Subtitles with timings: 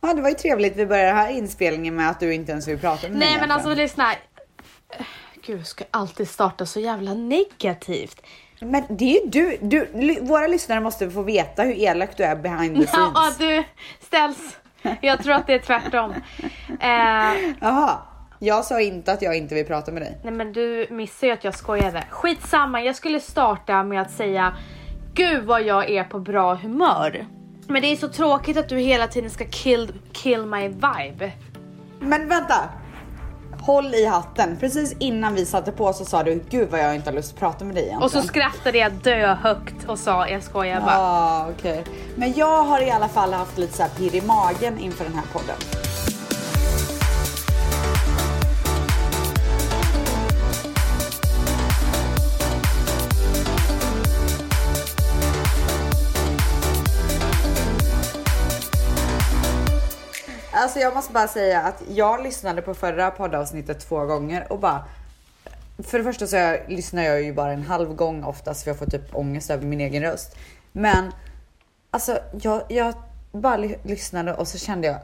[0.00, 0.76] Ja, det var ju trevligt.
[0.76, 3.40] Vi börjar den här inspelningen med att du inte ens vill prata med mig Nej
[3.40, 4.14] men alltså lyssna.
[5.46, 8.22] Gud, ska alltid starta så jävla negativt.
[8.60, 12.36] Men det är ju du, du, våra lyssnare måste få veta hur elak du är
[12.36, 13.10] behind the scenes.
[13.14, 13.64] Ja, du
[14.00, 14.56] ställs.
[15.00, 16.14] Jag tror att det är tvärtom.
[16.80, 17.98] Eh, Jaha,
[18.38, 20.18] jag sa inte att jag inte vill prata med dig.
[20.24, 22.04] nej men du missar ju att jag skojade.
[22.10, 24.56] Skitsamma, jag skulle starta med att säga
[25.14, 27.26] Gud vad jag är på bra humör.
[27.68, 31.32] Men det är så tråkigt att du hela tiden ska kill, kill my vibe.
[32.00, 32.54] Men vänta!
[33.60, 34.56] Håll i hatten.
[34.60, 37.40] Precis innan vi satte på så sa du gud vad jag inte har lust att
[37.40, 38.02] prata med dig egentligen.
[38.02, 40.92] Och så skrattade jag dö högt och sa jag skojar bara.
[40.92, 41.84] Ja, okej.
[42.16, 45.14] Men jag har i alla fall haft lite så här pirr i magen inför den
[45.14, 45.56] här podden.
[60.68, 64.84] Alltså jag måste bara säga att jag lyssnade på förra poddavsnittet två gånger och bara
[65.78, 68.78] för det första så jag, lyssnar jag ju bara en halv gång oftast för jag
[68.78, 70.36] får typ ångest över min egen röst.
[70.72, 71.12] Men
[71.90, 72.94] alltså jag, jag
[73.32, 74.96] bara ly- lyssnade och så kände jag,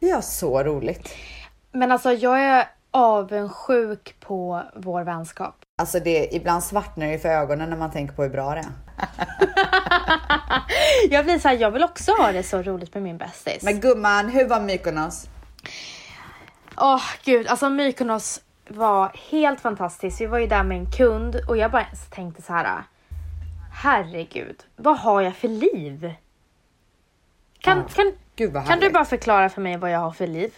[0.00, 1.08] vi har så roligt.
[1.72, 5.54] Men alltså jag är avundsjuk på vår vänskap.
[5.78, 8.60] Alltså det, ibland svartnar det ju för ögonen när man tänker på hur bra det
[8.60, 8.66] är.
[11.10, 13.62] Jag blir såhär, jag vill också ha det så roligt med min bästis.
[13.62, 15.28] Men gumman, hur var Mykonos?
[16.76, 20.20] Åh gud, alltså Mykonos var helt fantastiskt.
[20.20, 22.82] Vi var ju där med en kund och jag bara tänkte så här.
[23.72, 26.14] Herregud, vad har jag för liv?
[27.58, 27.84] Kan, Ja,
[28.36, 30.52] kan, kan du bara förklara för mig vad jag har för liv?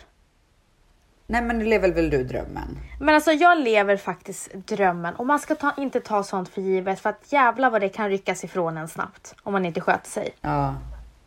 [1.32, 2.78] Nej men nu lever väl du drömmen?
[3.00, 7.00] Men alltså jag lever faktiskt drömmen och man ska ta, inte ta sånt för givet
[7.00, 10.34] för att jävla vad det kan ryckas ifrån en snabbt om man inte sköter sig.
[10.40, 10.74] Ja.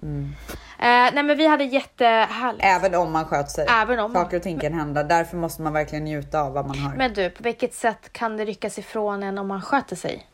[0.02, 0.28] Eh,
[0.80, 2.66] nej men vi hade jättehärligt.
[2.66, 3.68] Även om man sköter sig.
[3.70, 5.04] Även om Saker och ting kan hända.
[5.04, 6.96] Därför måste man verkligen njuta av vad man har.
[6.96, 10.28] Men du, på vilket sätt kan det ryckas ifrån en om man sköter sig?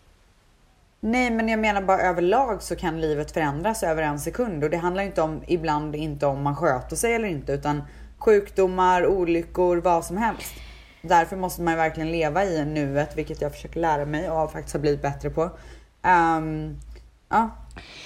[0.99, 4.77] Nej, men jag menar bara överlag så kan livet förändras över en sekund och det
[4.77, 7.83] handlar inte om ibland inte om man sköter sig eller inte utan
[8.21, 10.53] sjukdomar, olyckor, vad som helst.
[11.01, 14.81] Därför måste man verkligen leva i nuet, vilket jag försöker lära mig och faktiskt har
[14.81, 15.49] blivit bättre på.
[16.01, 16.77] Ehm,
[17.29, 17.49] ja,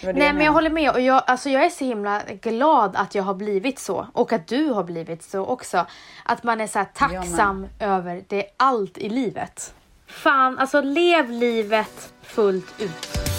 [0.02, 3.24] Nej men jag håller med och jag, alltså jag är så himla glad att jag
[3.24, 5.86] har blivit så och att du har blivit så också.
[6.26, 9.74] Att man är så Jag tacksam över det allt i livet.
[10.08, 13.35] Fan, alltså lev livet fullt ut.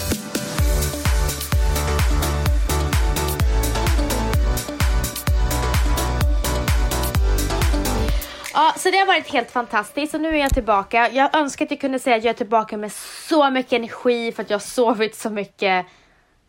[8.57, 11.09] Ja, så det har varit helt fantastiskt och nu är jag tillbaka.
[11.09, 14.43] Jag önskar att jag kunde säga att jag är tillbaka med så mycket energi för
[14.43, 15.85] att jag har sovit så mycket.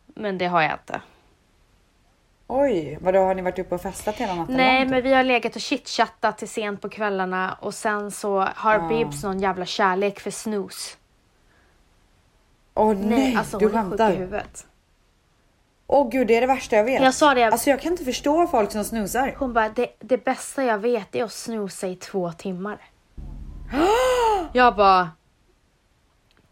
[0.07, 1.01] Men det har jag inte.
[2.47, 5.57] Oj, vadå har ni varit uppe och festat hela natten Nej, men vi har legat
[5.57, 8.89] och chitchattat till sent på kvällarna och sen så har Ah.
[8.89, 10.97] Bibs någon jävla kärlek för snus.
[12.75, 14.43] Åh nej, alltså du skämtar.
[15.91, 17.03] Åh gud, det är det värsta jag vet.
[17.03, 19.35] Jag sa det, Alltså jag kan inte förstå folk som snusar.
[19.39, 22.79] hon bara, det, det bästa jag vet är att snusa i två timmar.
[24.53, 25.11] jag bara,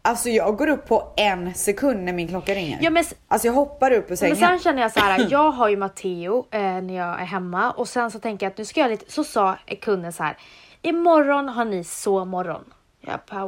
[0.01, 2.77] Alltså jag går upp på en sekund när min klocka ringer.
[2.81, 4.35] ja men Alltså jag hoppar upp ur Men sängen.
[4.35, 7.87] sen känner jag så här, jag har ju Matteo eh, när jag är hemma och
[7.87, 10.37] sen så tänker jag att nu ska jag lite, så sa kunden så här,
[10.81, 12.73] imorgon har ni sovmorgon.
[13.01, 13.45] Jag bara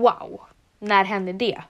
[0.00, 0.40] wow,
[0.78, 1.62] när hände det?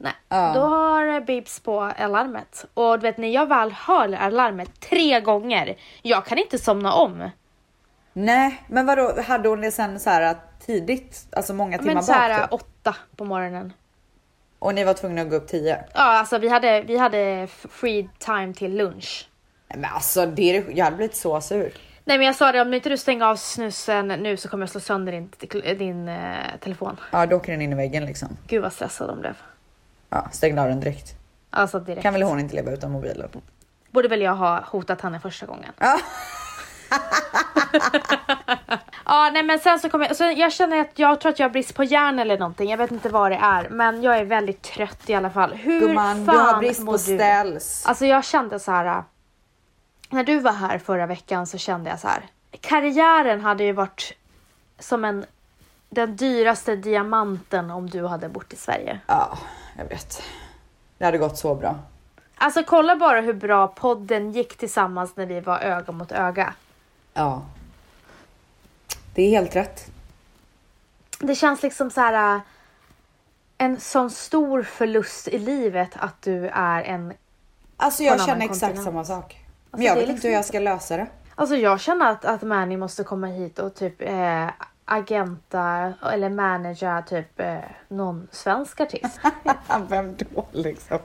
[0.00, 0.52] Nej, Ja.
[0.54, 5.76] då har Bibs på alarmet och du vet när jag väl hör alarmet tre gånger,
[6.02, 7.30] jag kan inte somna om.
[8.12, 10.36] Nej, men vadå, hade hon det sen så här
[10.66, 11.26] tidigt?
[11.32, 12.50] Alltså många timmar Men så här bak?
[12.50, 12.60] Typ?
[12.60, 13.72] åtta på morgonen.
[14.58, 15.84] Och ni var tvungna att gå upp tio?
[15.94, 19.28] Ja, alltså vi hade, vi hade free time till lunch.
[19.68, 21.72] Men alltså det är, jag hade blivit så sur.
[22.04, 24.70] Nej men jag sa det, om inte du stänger av snusen nu så kommer jag
[24.70, 25.30] slå sönder din,
[25.78, 26.96] din eh, telefon.
[27.12, 28.28] Ja, då åker den in i väggen liksom.
[28.46, 29.34] Gud vad stressad de blev.
[30.10, 31.14] Ja, stängde av den direkt.
[31.50, 32.02] Alltså direkt.
[32.02, 33.28] Kan väl hon inte leva utan mobilen?
[33.90, 35.72] Borde väl jag ha hotat henne första gången.
[35.78, 35.98] Ja.
[39.04, 41.44] Ja nej men sen så kommer jag, så jag känner att jag tror att jag
[41.48, 42.70] har brist på järn eller någonting.
[42.70, 45.52] Jag vet inte vad det är men jag är väldigt trött i alla fall.
[45.54, 47.86] Hur Gumman, fan du har brist på ställs.
[47.86, 48.86] Alltså jag kände så här.
[48.86, 49.02] äh,
[50.10, 52.22] När du var här förra veckan så kände jag så här.
[52.60, 54.12] Karriären hade ju varit
[54.78, 55.26] som en
[55.90, 59.00] den dyraste diamanten om du hade bott i Sverige.
[59.06, 59.38] Ja,
[59.78, 60.22] jag vet.
[60.98, 61.78] Det hade gått så bra.
[62.36, 66.54] Alltså kolla bara hur bra podden gick tillsammans när vi var öga mot öga.
[67.14, 67.42] Ja.
[69.14, 69.90] Det är helt rätt.
[71.20, 72.34] Det känns liksom så här.
[72.36, 72.40] äh,
[73.58, 77.12] En sån stor förlust i livet att du är en
[77.76, 78.84] Alltså jag känner exakt kontinent.
[78.84, 79.44] samma sak.
[79.70, 81.06] Men jag det är vet inte liksom hur jag ska lösa det.
[81.34, 84.46] Alltså jag känner att, att Manny måste komma hit och typ eh,
[84.88, 87.58] agenta eller managera typ eh,
[87.88, 89.20] någon svensk artist.
[89.88, 90.98] Vem då liksom?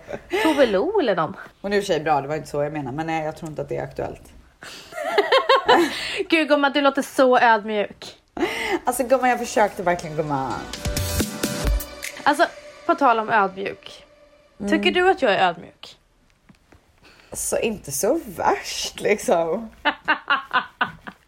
[0.44, 1.36] Tove Lo eller någon.
[1.62, 2.92] Hon är i och för sig bra, det var inte så jag menar.
[2.92, 4.34] Men nej, jag tror inte att det är aktuellt.
[6.30, 8.18] Gud gumman, du låter så ödmjuk.
[8.86, 10.54] Alltså gumman, jag försökte verkligen gumman.
[12.24, 12.46] Alltså,
[12.86, 14.06] på tal om ödmjuk.
[14.70, 15.98] Tycker du att jag är ödmjuk?
[17.32, 19.70] Så inte så värst liksom.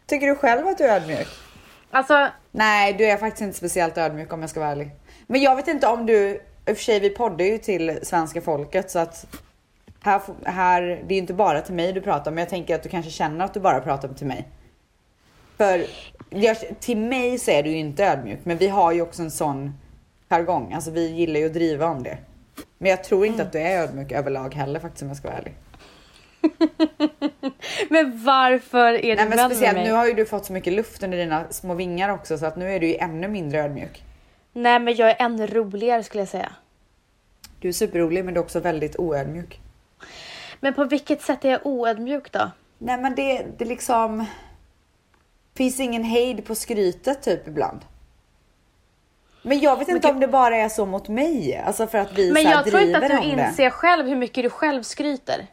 [0.06, 1.28] Tycker du själv att du är ödmjuk?
[1.96, 4.90] Alltså, Nej, du är faktiskt inte speciellt ödmjuk om jag ska vara ärlig.
[5.26, 6.28] Men jag vet inte om du,
[6.66, 9.26] i och för sig vi poddar ju till svenska folket så att
[10.00, 12.82] här, här, det är ju inte bara till mig du pratar men jag tänker att
[12.82, 14.48] du kanske känner att du bara pratar till mig.
[15.56, 15.86] För
[16.30, 19.30] jag, till mig så är du ju inte ödmjuk men vi har ju också en
[19.30, 19.72] sån
[20.28, 22.18] jargong, alltså vi gillar ju att driva om det.
[22.78, 25.38] Men jag tror inte att du är ödmjuk överlag heller faktiskt om jag ska vara
[25.38, 25.54] ärlig.
[27.90, 29.86] men varför är du Nej men vän med speciellt mig?
[29.86, 32.56] nu har ju du fått så mycket luft under dina små vingar också så att
[32.56, 34.02] nu är du ju ännu mindre ödmjuk.
[34.52, 36.52] Nej men jag är ännu roligare skulle jag säga.
[37.60, 39.60] Du är superrolig men du är också väldigt oödmjuk.
[40.60, 42.50] Men på vilket sätt är jag oödmjuk då?
[42.78, 44.24] Nej men det, det liksom
[45.56, 47.80] finns ingen hejd på skrytet typ ibland.
[49.42, 52.18] Men jag vet inte gud- om det bara är så mot mig, alltså för att
[52.18, 53.46] vi Men jag tror inte att du det.
[53.48, 55.46] inser själv hur mycket du själv skryter.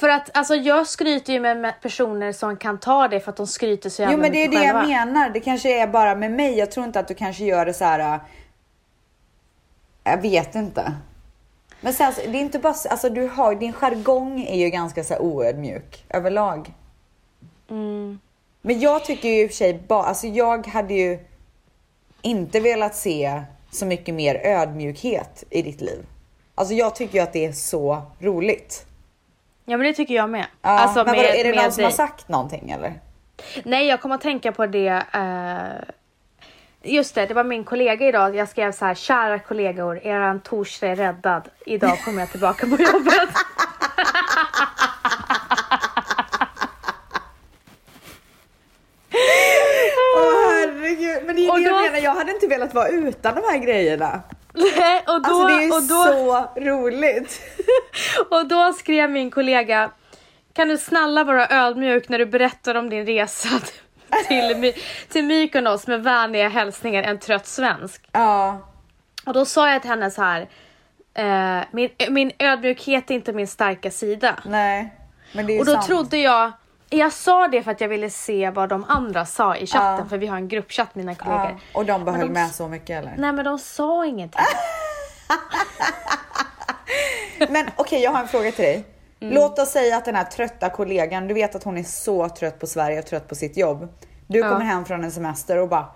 [0.00, 3.46] För att alltså jag skryter ju med personer som kan ta det för att de
[3.46, 4.82] skryter så jävla Jo men det är det jag själva.
[4.86, 6.58] menar, det kanske är bara med mig.
[6.58, 8.14] Jag tror inte att du kanske gör det så här.
[8.14, 8.20] äh,
[10.04, 10.92] Jag vet inte.
[11.80, 14.70] Men sen, så- det är inte bara, så- alltså du har, din jargong är ju
[14.70, 16.72] ganska så här oödmjuk överlag.
[17.70, 18.20] Mm.
[18.62, 21.18] Men jag tycker ju i och för sig bara, alltså jag hade ju
[22.22, 23.42] inte velat se
[23.72, 26.06] så mycket mer ödmjukhet i ditt liv.
[26.54, 28.86] Alltså jag tycker ju att det är så roligt.
[29.70, 30.46] Ja men det tycker jag med.
[30.62, 31.96] Ja, alltså men med, är det någon som har dig.
[31.96, 33.00] sagt någonting eller?
[33.64, 35.02] Nej jag kommer att tänka på det.
[35.12, 35.88] eh,
[36.82, 38.36] just det, det var min kollega idag.
[38.36, 41.48] Jag skrev så här, kära kollegor, eran torsdag är räddad.
[41.66, 43.28] Idag kommer jag tillbaka på jobbet.
[50.16, 50.66] Åh
[51.26, 53.40] men det är Och det jag då- menar, jag hade inte velat vara utan de
[53.40, 54.22] här grejerna.
[54.54, 57.40] Nej, och då, Alltså det är och då, så roligt.
[58.30, 59.90] Och då skrev min kollega,
[60.52, 63.48] kan du snälla vara ödmjuk när du berättar om din resa
[64.28, 64.72] till,
[65.08, 68.08] till Mykonos med vänliga hälsningar en trött svensk.
[68.12, 68.68] Ja,
[69.26, 70.48] Och då sa jag till henne så här,
[71.14, 74.34] eh, min, min ödmjukhet är inte min starka sida.
[74.44, 74.94] nej.
[75.32, 75.86] Men det är Och då sant.
[75.86, 76.52] trodde jag,
[76.90, 80.08] jag sa det för att jag ville se vad de andra sa i chatten, Ja.
[80.08, 81.44] för vi har en gruppchatt mina kollegor.
[81.46, 81.78] ja.
[81.78, 83.14] Och de behöll de- med så mycket eller?
[83.18, 84.40] Nej men de sa ingenting.
[87.48, 88.84] Men okej, jag har en fråga till dig.
[89.20, 89.34] Mm.
[89.34, 92.58] Låt oss säga att den här trötta kollegan, du vet att hon är så trött
[92.58, 93.88] på Sverige och trött på sitt jobb.
[94.26, 95.86] Du kommer hem från en semester och bara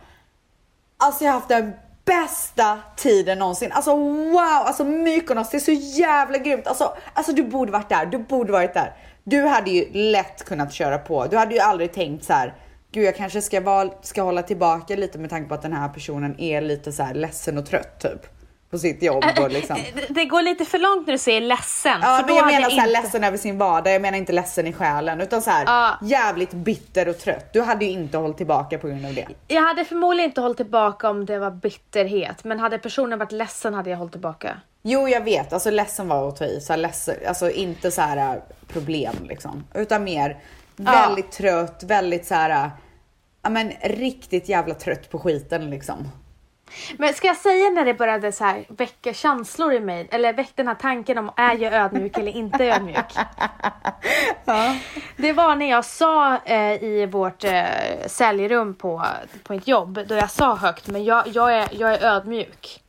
[0.96, 1.73] Alltså jag har haft den
[2.05, 3.73] bästa tiden någonsin.
[3.73, 6.67] Alltså wow, alltså Mykonos det är så jävla grymt.
[6.67, 8.93] Alltså, alltså du borde varit där, du borde varit där.
[9.25, 11.26] Du hade ju lätt kunnat köra på.
[11.26, 12.55] Du hade ju aldrig tänkt så här.
[12.93, 15.88] Gud jag kanske ska, val, ska hålla tillbaka lite med tanke på att den här
[15.88, 18.26] personen är lite så här ledsen och trött typ.
[18.71, 19.76] På sitt jobb och liksom.
[20.09, 21.99] Det- går lite för långt när du säger ledsen.
[22.03, 23.94] Ja, men jag menar så här inte- ledsen över sin vardag.
[23.94, 25.99] Jag menar inte ledsen i själen utan så här Ja.
[26.03, 27.53] jävligt bitter och trött.
[27.53, 29.27] Du hade ju inte hållit tillbaka på grund av det.
[29.49, 33.75] Jag hade förmodligen inte hållit tillbaka om det var bitterhet, men hade personen varit ledsen
[33.75, 34.56] hade jag hållit tillbaka.
[34.86, 35.53] Jo, jag vet.
[35.53, 36.60] Alltså ledsen var att ta i.
[36.60, 40.38] Så här, ledsen, alltså inte så här äh, problem liksom, utan mer
[40.76, 42.50] väldigt trött, väldigt så här.
[42.64, 42.69] äh,
[43.43, 46.08] Ja, men riktigt jävla trött på skiten liksom.
[46.98, 50.53] Men ska jag säga när det började så här väcka känslor i mig, eller väcka
[50.56, 53.14] den här tanken om är jag ödmjuk eller inte ödmjuk?
[55.17, 57.64] Det var när jag sa eh, i vårt eh,
[58.06, 59.06] säljrum på,
[59.43, 62.83] på ett jobb, då jag sa högt, men jag, jag, är, jag är ödmjuk.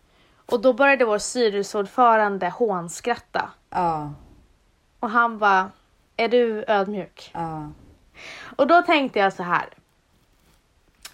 [0.45, 3.49] Och då började vår styrelseordförande hånskratta.
[3.69, 4.13] Ja,
[4.99, 5.69] Och han var
[6.17, 7.31] är du ödmjuk?
[7.33, 7.71] ja,
[8.55, 9.65] Och då tänkte jag så här.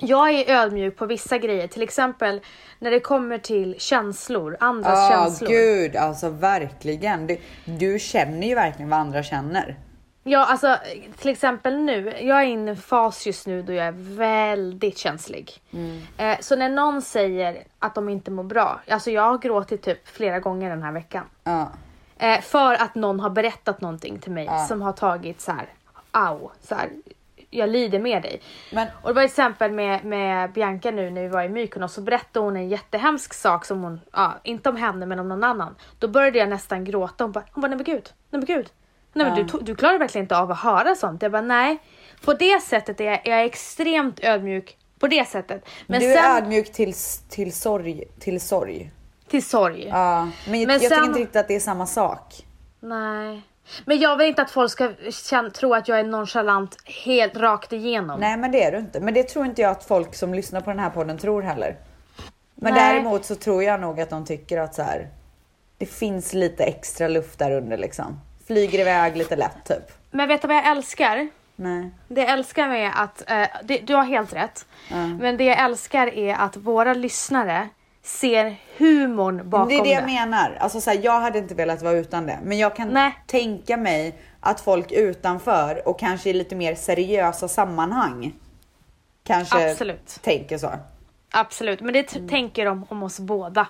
[0.04, 2.42] Jag är ödmjuk på vissa grejer, till exempel
[2.80, 5.50] när det kommer till känslor, andras Ja, känslor.
[5.50, 7.28] gud, alltså verkligen.
[7.28, 9.78] Du, du känner ju verkligen vad andra känner.
[10.24, 10.78] Ja, alltså
[11.18, 12.14] till exempel nu.
[12.22, 15.62] Jag är i en fas just nu då jag är väldigt känslig.
[16.18, 20.08] Eh, så när någon säger att de inte mår bra, alltså jag har gråtit typ
[20.08, 21.26] flera gånger den här veckan.
[21.44, 21.70] Ja,
[22.18, 24.58] Eh, för att någon har berättat någonting till mig Ja.
[24.66, 25.66] som har tagit så här,
[26.12, 26.90] au, så här,
[27.50, 28.42] jag lider med dig.
[28.74, 32.02] men Och det var exempel med, med Bianca nu när vi var i Mykonos så
[32.02, 35.76] berättade hon en jättehemsk sak som hon, ja, inte om henne men om någon annan.
[36.00, 37.24] Då började jag nästan gråta.
[37.24, 38.70] Hon bara, hon bara nej men gud, nej men gud.
[39.14, 41.22] Nej men du, to- du klarar verkligen inte av att höra sånt.
[41.22, 41.78] Jag bara nej.
[42.26, 44.78] På det sättet är jag, jag är extremt ödmjuk.
[45.00, 45.66] På det sättet.
[45.88, 46.94] Men du är sen ödmjuk till,
[47.30, 48.04] till sorg.
[48.20, 48.92] Till sorg.
[49.28, 49.88] till sorg.
[49.88, 52.46] Ja, men, jag, Men jag tycker sen- inte riktigt att det är samma sak.
[52.80, 53.42] Nej.
[53.86, 57.74] Men jag vill inte att folk ska känna, tro att jag är nonchalant helt rakt
[57.74, 58.20] igenom.
[58.20, 59.00] Nej men det är du inte.
[59.00, 61.76] Men det tror inte jag att folk som lyssnar på den här podden tror heller.
[62.56, 62.94] Men Nej.
[62.94, 65.10] däremot så tror jag nog att de tycker att så här,
[65.78, 68.20] det finns lite extra luft där under liksom.
[68.52, 69.92] Flyger iväg lite lätt typ.
[70.12, 71.28] Men vet du vad jag älskar?
[71.56, 71.90] Nej.
[72.08, 74.66] Det jag älskar med att, eh, det, du har helt rätt.
[75.20, 77.70] Men det jag älskar är att våra lyssnare
[78.04, 80.58] ser humorn bakom det är det jag menar.
[80.60, 82.40] Alltså så här, jag hade inte velat vara utan det.
[82.44, 83.18] Men jag kan Nej.
[83.28, 88.34] tänka mig att folk utanför och kanske i lite mer seriösa sammanhang
[89.24, 90.20] kanske Absolut.
[90.22, 90.72] tänker så.
[91.34, 93.68] Absolut, men det t- tänker de om oss båda.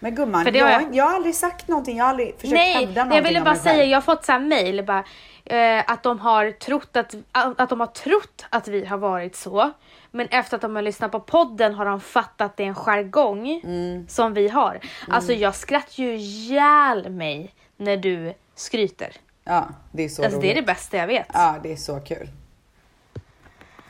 [0.00, 0.94] Men gumman, För det jag, har jag...
[0.96, 1.96] jag- har aldrig sagt någonting.
[1.96, 4.32] Jag har aldrig försökt Nej, hävda någonting jag ville bara säga, jag har fått så
[4.32, 5.04] här mail bara,
[5.44, 9.70] eh, att de har trott att, att de har trott att vi har varit så.
[10.10, 12.74] Men efter att de har lyssnat på podden har de fattat att det är en
[12.74, 14.08] jargong Mm.
[14.08, 14.80] som vi har.
[15.08, 19.12] Alltså jag skrattar ju ihjäl mig när du skryter.
[19.44, 20.66] Ja, det är så Alltså det är roligt.
[20.66, 21.26] det bästa jag vet.
[21.32, 22.28] Ja, det är så kul.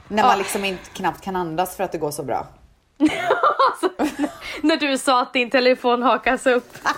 [0.08, 2.46] När man liksom inte knappt kan andas för att det går så bra.
[4.62, 6.74] När du sa att din telefon hakas upp.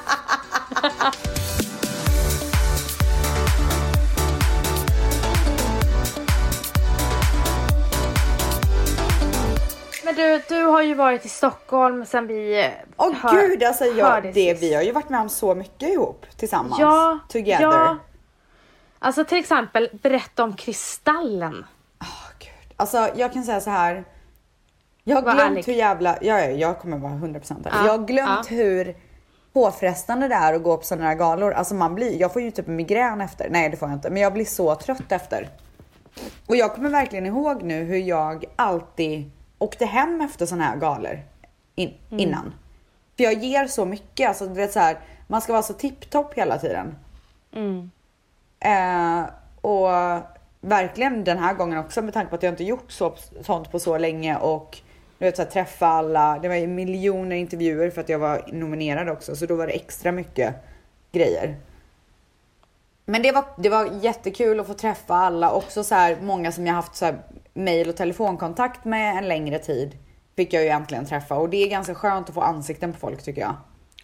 [10.04, 14.22] Men du, du har ju varit i Stockholm sen vi Åh hör- gud, alltså jag,
[14.22, 14.62] det, sist.
[14.62, 16.80] vi har ju varit med om så mycket ihop tillsammans.
[16.80, 17.62] Ja, Together.
[17.62, 17.96] ja.
[18.98, 21.66] Alltså till exempel, berätta om Kristallen.
[22.00, 22.06] Åh,
[22.38, 22.74] gud.
[22.76, 24.04] Alltså jag kan säga så här.
[25.04, 25.64] Jag har glömt ärlig.
[25.66, 27.66] hur jävla, ja, ja, jag kommer vara 100% ärlig.
[27.72, 28.56] Ja, Jag har glömt ja.
[28.56, 28.96] hur
[29.52, 31.52] påfrestande det är att gå på sådana här galor.
[31.52, 33.48] Alltså man blir, jag får ju typ migrän efter.
[33.50, 35.48] Nej det får jag inte, men jag blir så trött efter.
[36.46, 41.20] Och jag kommer verkligen ihåg nu hur jag alltid åkte hem efter sådana här galor
[41.74, 42.20] in, Mm.
[42.28, 42.54] innan.
[43.16, 46.34] För jag ger så mycket, alltså du vet så här, man ska vara så tipptopp
[46.34, 46.94] hela tiden.
[47.52, 47.90] Mm.
[48.60, 49.24] Eh,
[49.60, 49.88] och
[50.60, 53.78] verkligen den här gången också med tanke på att jag inte gjort så, sånt på
[53.78, 54.78] så länge och
[55.20, 56.38] du vet så här, träffa alla.
[56.38, 59.72] Det var ju miljoner intervjuer för att jag var nominerad också så då var det
[59.72, 60.54] extra mycket
[61.12, 61.56] grejer.
[63.04, 65.52] Men det var, det var jättekul att få träffa alla.
[65.52, 67.18] Också så här, många som jag haft så här,
[67.54, 69.98] mail och telefonkontakt med en längre tid.
[70.36, 73.22] Fick jag ju äntligen träffa och det är ganska skönt att få ansikten på folk
[73.22, 73.54] tycker jag.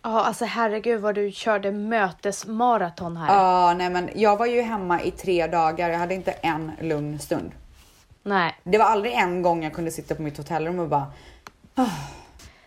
[0.02, 3.34] Ja, alltså herregud vad du körde mötesmaraton här.
[3.34, 5.90] Ja, nej men jag var ju hemma i tre dagar.
[5.90, 7.50] Jag hade inte en lugn stund.
[8.26, 8.54] Nej.
[8.62, 11.06] Det var aldrig en gång jag kunde sitta på mitt hotellrum och bara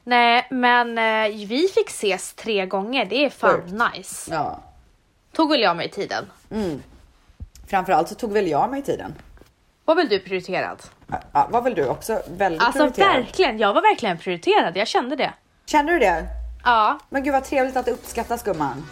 [0.03, 3.05] Nej, men eh, vi fick ses tre gånger.
[3.05, 3.73] Det är fan Sjukt.
[3.95, 4.31] nice.
[4.33, 4.59] ja.
[5.33, 6.25] Tog väl jag mig tiden.
[7.67, 9.15] Framförallt så tog väl jag mig tiden.
[9.85, 10.77] Var väl du prioriterad?
[11.33, 13.15] Ja, var väl du också väldigt Alltså prioriterad?
[13.15, 14.77] verkligen, jag var verkligen prioriterad.
[14.77, 15.33] Jag kände det.
[15.65, 16.25] Kände du det?
[16.63, 16.99] Ja.
[17.09, 18.85] Men gud vad trevligt att du uppskattas gumman.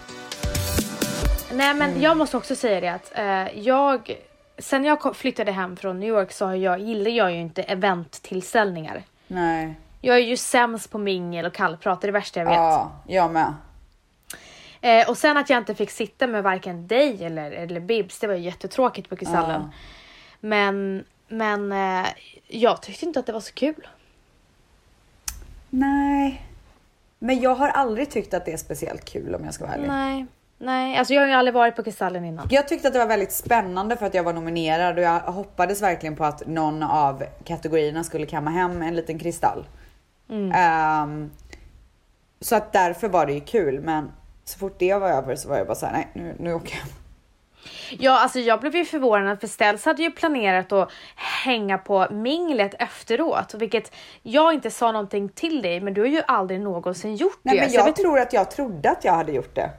[1.51, 2.01] Nej men Mm.
[2.01, 4.17] jag måste också säga det att eh, jag,
[4.57, 9.03] sen jag flyttade hem från New York så har jag, gillar jag ju inte eventtillställningar.
[9.27, 9.75] Nej.
[10.01, 12.55] Jag är ju sämst på mingel och kallprat, det är det värsta jag vet.
[12.55, 13.53] Ja, jag med.
[14.81, 18.27] Eh, och sen att jag inte fick sitta med varken dig eller, eller Bibs, det
[18.27, 19.61] var ju jättetråkigt på Kristallen.
[19.61, 19.69] Ja.
[20.39, 22.07] Men, men eh,
[22.47, 23.87] jag tyckte inte att det var så kul.
[25.69, 26.43] Nej.
[27.19, 29.87] Men jag har aldrig tyckt att det är speciellt kul om jag ska vara ärlig.
[29.87, 30.25] Nej,
[30.57, 32.47] nej, alltså jag har ju aldrig varit på Kristallen innan.
[32.51, 35.81] Jag tyckte att det var väldigt spännande för att jag var nominerad och jag hoppades
[35.81, 39.65] verkligen på att någon av kategorierna skulle kamma hem en liten kristall.
[40.53, 41.31] Ehm,
[42.41, 44.11] så att därför var det ju kul men
[44.43, 46.85] så fort det var över så var jag bara såhär, nej nu, nu åker jag.
[47.99, 50.91] Ja, alltså jag blev ju förvånad för Stels hade ju planerat att
[51.45, 56.21] hänga på minglet efteråt, vilket jag inte sa någonting till dig, men du har ju
[56.27, 57.61] aldrig någonsin gjort Nej det.
[57.61, 59.69] men Så jag vet, tror att jag trodde att jag hade gjort det.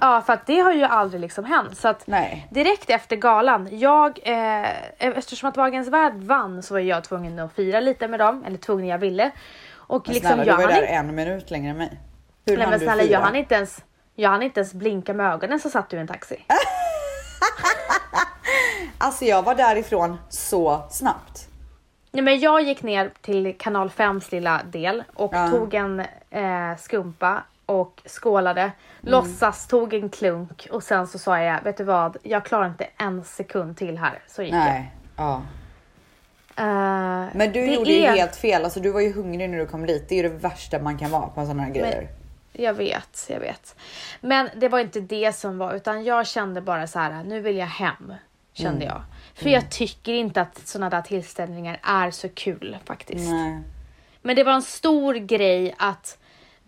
[0.00, 1.76] Ja, för att det har ju aldrig liksom hänt.
[1.76, 2.48] Så att Nej.
[2.50, 7.52] direkt efter galan, jag, eh, eftersom att Wagens Värld vann så var jag tvungen att
[7.52, 9.30] fira lite med dem, eller tvungen, jag ville.
[9.74, 12.00] Och Men liksom snälla jag du var hann där inte, en minut längre än mig.
[12.46, 13.84] Hur nej, men du snälla, jag hann inte ens,
[14.14, 16.44] jag hann inte ens blinka med ögonen så satt du i en taxi.
[18.98, 21.48] Alltså jag var därifrån så snabbt.
[22.12, 25.48] Nej, men jag gick ner till kanal 5s lilla del och Ja.
[25.48, 28.60] tog en eh, skumpa och skålade.
[28.62, 28.72] Mm.
[29.00, 32.86] Låtsas tog en klunk och sen så sa jag, vet du vad, jag klarar inte
[32.96, 34.22] en sekund till här.
[34.26, 34.92] Så gick Nej.
[35.16, 35.42] Ja.
[36.56, 36.64] jag.
[36.66, 38.64] Eh, Men du gjorde ju är- helt fel.
[38.64, 40.08] Alltså du var ju hungrig när du kom dit.
[40.08, 42.08] Det är ju det värsta man kan vara på sådana här grejer.
[42.52, 43.76] Jag vet, jag vet.
[44.20, 47.56] Men det var inte det som var, utan jag kände bara så här, nu vill
[47.56, 48.14] jag hem.
[48.52, 49.02] Kände jag.
[49.34, 53.30] För jag tycker inte att sådana där tillställningar är så kul faktiskt.
[53.30, 53.60] Nej.
[54.22, 56.18] Men det var en stor grej att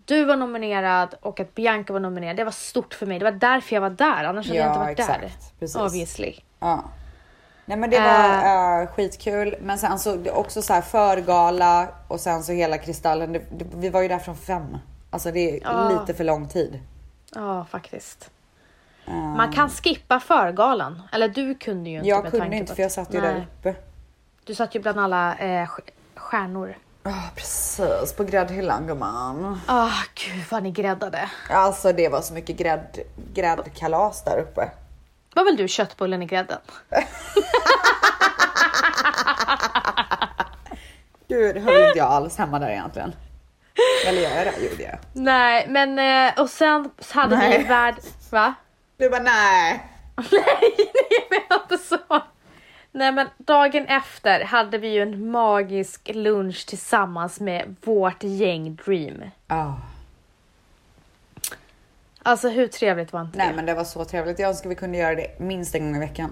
[0.07, 2.37] du var nominerad och att Bianca var nominerad.
[2.37, 3.19] Det var stort för mig.
[3.19, 4.23] Det var därför jag var där.
[4.23, 5.03] Annars hade Ja, jag inte varit där.
[5.25, 5.59] exakt.
[5.59, 5.75] Precis.
[5.75, 6.33] Obviously.
[6.59, 6.83] Ja.
[7.65, 9.55] Nej men det var eh, skitkul.
[9.61, 13.33] Men sen så också så här förgala och sen så hela Kristallen.
[13.33, 14.77] Det, det, vi var ju där från fem.
[15.09, 15.89] Alltså det är Ja.
[15.89, 16.79] lite för lång tid.
[17.35, 18.29] Ja, faktiskt.
[19.07, 21.01] Eh, Man kan skippa förgalan.
[21.11, 22.09] Eller du kunde ju inte.
[22.09, 23.33] jag kunde inte för jag att- satt ju Nej.
[23.33, 23.75] där uppe.
[24.43, 26.77] Du satt ju bland alla eh, st- stjärnor.
[27.07, 29.61] Ja precis, på gräddhyllan gumman.
[29.67, 31.29] Ah, gud vad ni gräddade.
[31.49, 32.99] Alltså det var så mycket grädd,
[33.33, 34.71] gräddkalas där uppe.
[35.35, 36.57] Var väl du köttbullen i grädden?
[41.27, 43.15] Gud, höll inte jag alls hemma där egentligen.
[44.07, 44.59] Eller gör jag det?
[44.69, 44.97] Gjorde jag.
[45.13, 47.61] Nej, men eh, och sen så hade vi Nej.
[47.61, 47.95] ju värld...
[48.29, 48.53] Va?
[48.97, 49.91] Du bara nej.
[50.31, 51.97] Nej, nej, jag menar inte så.
[52.97, 59.23] Nej, men dagen efter hade vi ju en magisk lunch tillsammans med vårt gäng Dream.
[59.47, 59.73] Ah.
[62.23, 63.55] Alltså hur trevligt var inte Nej det?
[63.55, 64.39] men det var så trevligt.
[64.39, 66.31] Jag önskar vi kunde göra det minst en gång i veckan.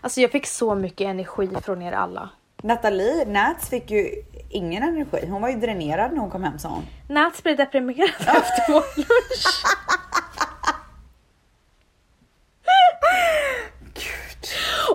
[0.00, 2.28] Alltså jag fick så mycket energi från er alla.
[2.62, 4.10] Nathalie Nats fick ju
[4.50, 5.26] ingen energi.
[5.26, 6.86] Hon var ju dränerad när hon kom hem sa hon.
[7.08, 9.64] Nats blev deprimerad efter vår lunch.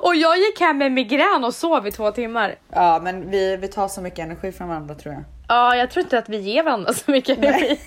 [0.09, 2.55] Och jag gick hem med migrän och sov i två timmar.
[2.73, 5.23] Ja men vi, vi tar så mycket energi från varandra tror jag.
[5.47, 7.79] Ja, jag tror inte att vi ger varandra så mycket energi.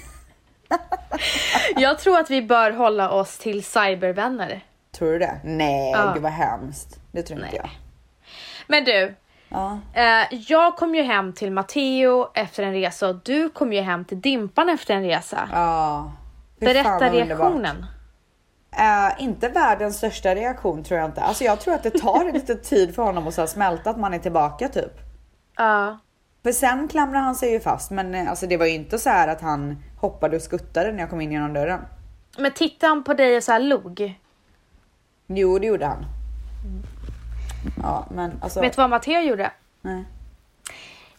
[1.76, 4.61] jag tror att vi bör hålla oss till cybervänner.
[4.99, 5.41] Tror du det?
[5.45, 6.11] Nej, Ja.
[6.14, 7.00] gud vad hemskt.
[7.12, 7.61] Det tror inte Nej.
[7.62, 7.71] jag.
[8.67, 9.14] Men du,
[9.49, 9.79] Ja.
[9.95, 14.05] eh, jag kom ju hem till Matteo efter en resa och du kom ju hem
[14.05, 15.49] till Dimpan efter en resa.
[15.52, 16.12] Ja.
[16.61, 17.52] Berätta vad underbart.
[18.76, 21.21] Eh, inte världens största reaktion tror jag inte.
[21.21, 24.14] Alltså jag tror att det tar lite tid för honom att så smälta att man
[24.14, 24.93] är tillbaka typ.
[25.57, 25.99] Ja.
[26.43, 29.11] För sen klamrar han sig ju fast men eh, alltså det var ju inte så
[29.11, 31.80] här att han hoppade och skuttade när jag kom in genom dörren.
[32.39, 34.21] men tittade han på dig och så här log?
[35.26, 36.04] Jo det gjorde han.
[37.82, 38.61] Ja men alltså.
[38.61, 39.50] Vet du vad Matteo gjorde?
[39.80, 40.04] Nej.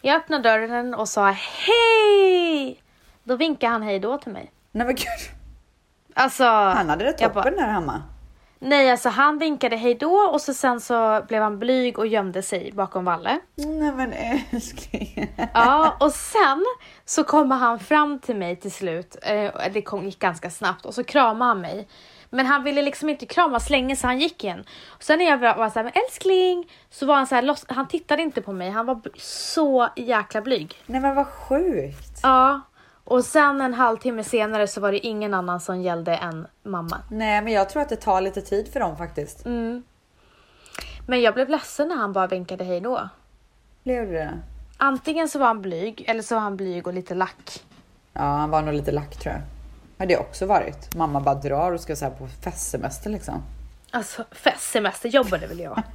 [0.00, 2.82] Jag öppnade dörren och sa hej!
[3.24, 4.50] Då vinkade han hej då till mig.
[4.72, 5.33] Nej men gud.
[6.14, 8.02] Alltså, Han hade det jag bara- toppen där hemma.
[8.58, 12.42] nej alltså han vinkade hej då och så sen så blev han blyg och gömde
[12.42, 13.38] sig bakom Valle.
[13.56, 14.12] Nej men
[14.52, 15.34] älskling.
[15.54, 16.64] Ja, och sen
[17.04, 19.16] så kommer han fram till mig till slut.
[19.22, 21.88] Eh, det gick ganska snabbt och så kramade han mig.
[22.30, 24.64] Men han ville liksom inte kramas länge så han gick igen.
[24.88, 27.42] Och sen när jag var var så här, men älskling, så var han så här,
[27.42, 28.70] loss, han tittade inte på mig.
[28.70, 30.82] Han var så jäkla blyg.
[30.86, 32.20] Nej men vad sjukt.
[32.22, 32.60] Ja,
[33.04, 37.00] och sen en halvtimme senare så var det ingen annan som gällde än mamma.
[37.10, 39.46] Nej men jag tror att det tar lite tid för dem faktiskt.
[39.46, 39.82] Mm.
[41.06, 43.08] Men jag blev ledsen när han bara vinkade hej då.
[43.82, 44.30] Blev det?
[44.76, 47.64] Antingen så var han blyg eller så var han blyg och lite lack.
[48.12, 49.42] Ja han var nog lite lack tror jag.
[49.98, 50.94] Har det också varit.
[50.94, 53.42] Mamma bara drar och ska så här på festsemester liksom.
[53.90, 55.82] Alltså festsemester jobbade väl jag.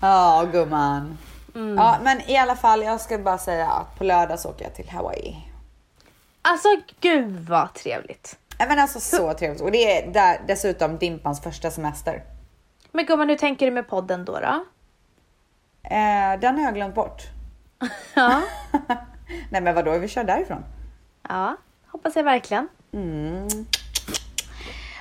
[0.00, 1.18] Ja gumman.
[1.56, 1.76] Mm.
[1.76, 4.74] Ja men i alla fall jag ska bara säga att på lördag så åker jag
[4.74, 5.36] till Hawaii.
[6.42, 6.68] Alltså
[7.00, 8.38] gud vad trevligt.
[8.58, 9.62] Nej men alltså så trevligt.
[9.62, 12.22] Och det är där, dessutom Dimpans första semester.
[12.92, 14.32] Men gumman hur tänker du med podden då?
[14.32, 14.64] då?
[15.82, 17.22] Eh, den har jag glömt bort.
[18.14, 18.42] Ja,
[19.50, 20.64] Nej men vadå, vi kör därifrån.
[21.28, 22.68] ja hoppas jag verkligen.
[22.92, 23.48] Mm.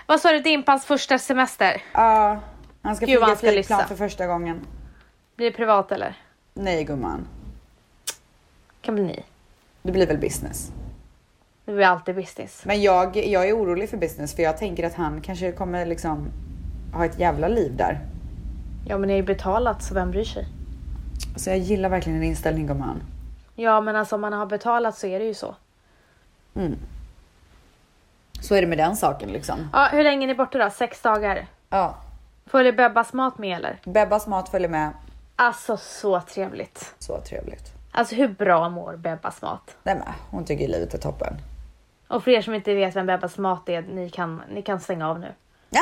[0.05, 1.81] Vad sa du, Dimpans första semester?
[1.93, 2.39] Ja,
[2.81, 4.67] han ska Gud, flyga flygplan för första gången.
[5.35, 6.15] Blir det privat eller?
[6.57, 7.27] Nej gumman,
[8.81, 9.23] Kan bli ni.
[9.81, 10.71] det blir väl business.
[11.65, 12.61] Det blir alltid business.
[12.65, 16.27] Men jag, jag är orolig för business för jag tänker att han kanske kommer liksom
[16.93, 17.99] ha ett jävla liv där.
[18.87, 20.47] Ja men det är ju betalat så vem bryr sig?
[21.35, 23.01] Så jag gillar verkligen din inställning gumman.
[23.55, 25.55] Ja men alltså om man har betalat så är det ju så.
[26.53, 26.75] Mm.
[28.41, 29.69] Så är det med den saken liksom.
[29.73, 30.69] Ja hur länge är ni borta då?
[30.69, 31.47] Sex dagar?
[31.69, 31.97] Ja,
[32.45, 33.79] Följer Bebbas mat med eller?
[33.85, 34.91] Bebbas mat följer med.
[35.35, 36.95] Alltså så trevligt.
[36.99, 37.71] Så trevligt.
[37.91, 39.75] Alltså hur bra mår Bebbas mat?
[39.83, 41.33] Nej men hon tycker livet är toppen.
[42.07, 45.09] Och för er som inte vet vem Bebbas mat är, ni kan, ni kan stänga
[45.09, 45.33] av nu.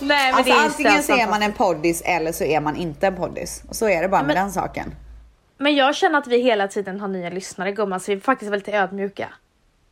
[0.00, 2.76] Nej men Alltså det är antingen så är man en poddis eller så är man
[2.76, 3.62] inte en poddis.
[3.68, 4.94] Och så är det bara med Men- den saken.
[5.58, 8.52] Men jag känner att vi hela tiden har nya lyssnare gumman så vi är faktiskt
[8.52, 9.28] väldigt ödmjuka.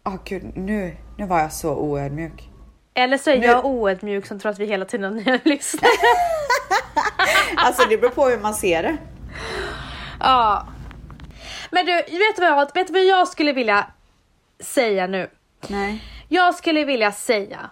[0.05, 2.51] Åh gud, nu, nu var jag så oödmjuk.
[2.95, 5.91] Eller så är Nu- jag oödmjuk som tror att vi hela tiden har nya lyssnare.
[7.57, 8.97] Alltså det beror på hur man ser det.
[10.21, 10.67] ja.
[11.71, 13.87] Men du, vet du, vad, vet vad jag skulle vilja
[14.61, 15.31] säga nu?
[15.69, 16.03] Nej.
[16.29, 17.71] Jag skulle vilja säga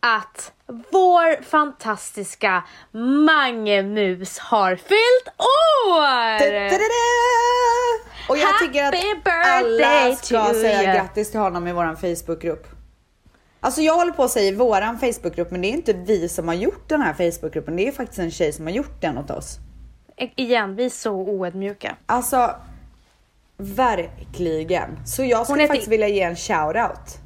[0.00, 2.64] att vår fantastiska
[3.26, 6.38] Mangemus har fyllt år!
[6.38, 8.10] Da-da-da!
[8.28, 8.94] Och jag Happy tycker att
[9.46, 10.92] alla ska säga you.
[10.94, 12.66] grattis till honom i våran Facebookgrupp.
[13.60, 16.54] Alltså jag håller på att säga våran Facebookgrupp men det är inte vi som har
[16.54, 17.76] gjort den här Facebookgruppen.
[17.76, 19.56] Det är faktiskt en tjej som har gjort den åt oss.
[20.16, 21.96] I- Igen, vi är så oödmjuka.
[22.06, 22.54] Alltså
[23.56, 25.06] verkligen.
[25.06, 27.18] Så jag skulle faktiskt vilja ge en shoutout.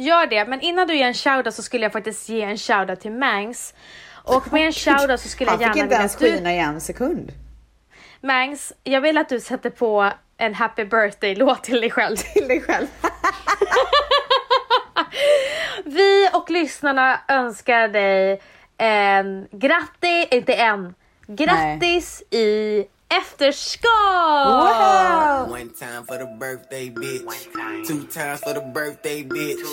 [0.00, 3.00] Gör det, men innan du ger en shoutout så skulle jag faktiskt ge en shoutout
[3.00, 3.74] till Mangs.
[4.24, 6.32] Och med en shoutout så skulle Han jag fick gärna inte vilja ens att du...
[6.32, 7.32] skina i en sekund.
[8.20, 12.16] Mangs, jag vill att du sätter på en happy birthday-låt till dig själv.
[12.16, 12.86] Till dig själv.
[15.84, 18.40] Vi och lyssnarna önskar dig
[18.78, 20.94] en grattis, inte en,
[21.26, 24.46] grattis i efterskott!
[24.46, 25.52] Wow!
[25.52, 27.48] One time for the birthday bitch.
[27.88, 29.64] Two times for the birthday bitch.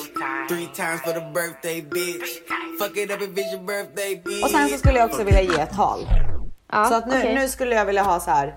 [0.50, 2.30] Three times for the birthday bitch.
[2.80, 4.43] Fuck it up if it's your birthday bitch.
[4.43, 6.08] Och sen så skulle jag också vilja ge ett tal.
[6.71, 7.36] Ja, Så att nu, okej.
[7.36, 8.56] nu skulle jag vilja ha så här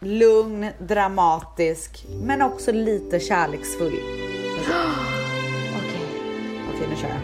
[0.00, 4.00] lugn, dramatisk, men också lite kärleksfull.
[5.76, 6.00] Okej.
[6.74, 7.20] Okej, nu kör jag.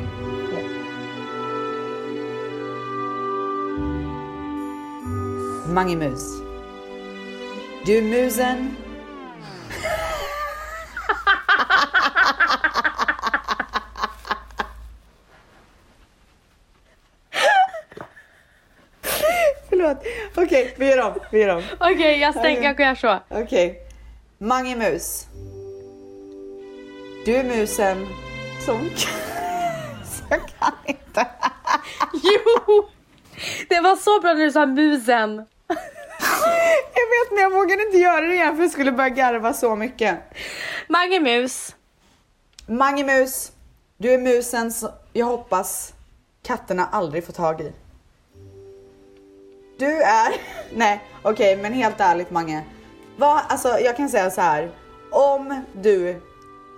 [5.75, 6.46] Mange Mus.
[7.87, 8.77] Du musen.
[19.69, 19.99] Förlåt.
[20.35, 21.15] Okej, vi gör om.
[21.31, 21.63] Vi gör om.
[21.81, 22.75] Okej, jag stänger, Okej.
[22.79, 23.19] jag gör så.
[23.29, 23.81] Okej.
[24.39, 25.27] Mange Mus.
[27.25, 28.07] Du är musen
[28.61, 28.77] som...
[30.31, 31.27] jag kan inte.
[32.13, 32.89] Jo!
[33.69, 35.47] Det var så bra när du sa musen.
[36.99, 39.77] Jag vet men jag vågade inte göra det igen för jag skulle börja garva så
[39.77, 40.19] mycket.
[40.89, 41.75] Mange Mus.
[42.67, 43.53] Mange Mus.
[43.97, 45.95] Du är musen som jag hoppas
[46.43, 47.73] katterna aldrig får tag i.
[49.79, 50.29] Du är...
[50.75, 52.65] Nej, okej, men helt ärligt Mange.
[53.17, 54.71] Vad, alltså, jag kan säga så här.
[55.11, 56.23] Om du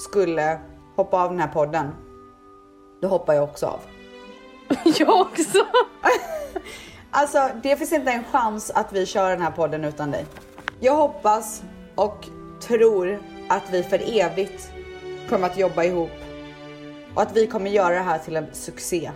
[0.01, 0.59] skulle
[0.97, 1.91] hoppa av den här podden,
[3.03, 3.81] då hoppar jag också av.
[4.99, 5.59] Jag också.
[7.11, 10.27] Alltså, det finns inte en chans att vi kör den här podden utan dig.
[10.81, 11.63] Jag hoppas
[11.95, 12.27] och
[12.61, 14.71] tror att vi för evigt
[15.29, 16.11] kommer att jobba ihop
[17.15, 19.11] och att vi kommer göra det här till en succé.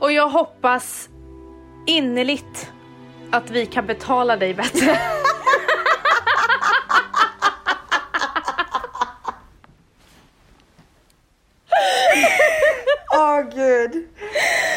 [0.00, 1.08] Och jag hoppas
[1.86, 2.72] innerligt
[3.30, 4.98] att vi kan betala dig bättre.
[13.12, 14.08] Åh gud.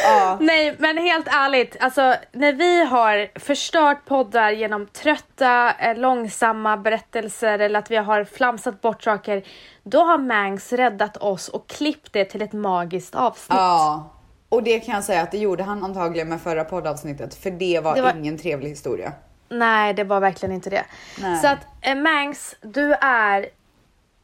[0.03, 0.37] Ja.
[0.41, 7.59] Nej men helt ärligt, alltså när vi har förstört poddar genom trötta, eh, långsamma berättelser
[7.59, 9.43] eller att vi har flamsat bort saker,
[9.83, 13.57] då har Mangs räddat oss och klippt det till ett magiskt avsnitt.
[13.59, 14.09] ja.
[14.51, 17.79] Och det kan jag säga att det gjorde han antagligen med förra poddavsnittet för det
[17.79, 19.11] var, Det var- ingen trevlig historia.
[19.49, 20.83] Nej, det var verkligen inte det.
[21.21, 21.37] Nej.
[21.41, 23.45] Så att eh, Mangs, du är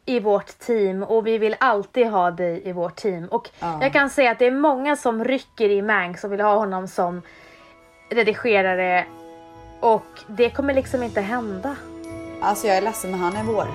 [0.05, 3.25] i vårt team och vi vill alltid ha dig i vårt team.
[3.27, 3.77] Och Ja.
[3.81, 6.87] jag kan säga att det är många som rycker i Mangs och vill ha honom
[6.87, 7.21] som
[8.09, 9.05] redigerare
[9.79, 11.75] och det kommer liksom inte hända.
[12.41, 13.67] Alltså jag är ledsen men han är vår.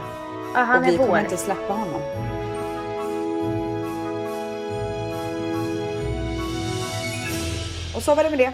[0.55, 1.07] Ja, han och vi är vår.
[1.07, 2.01] kommer inte släppa honom.
[7.97, 8.53] Och så var det med det.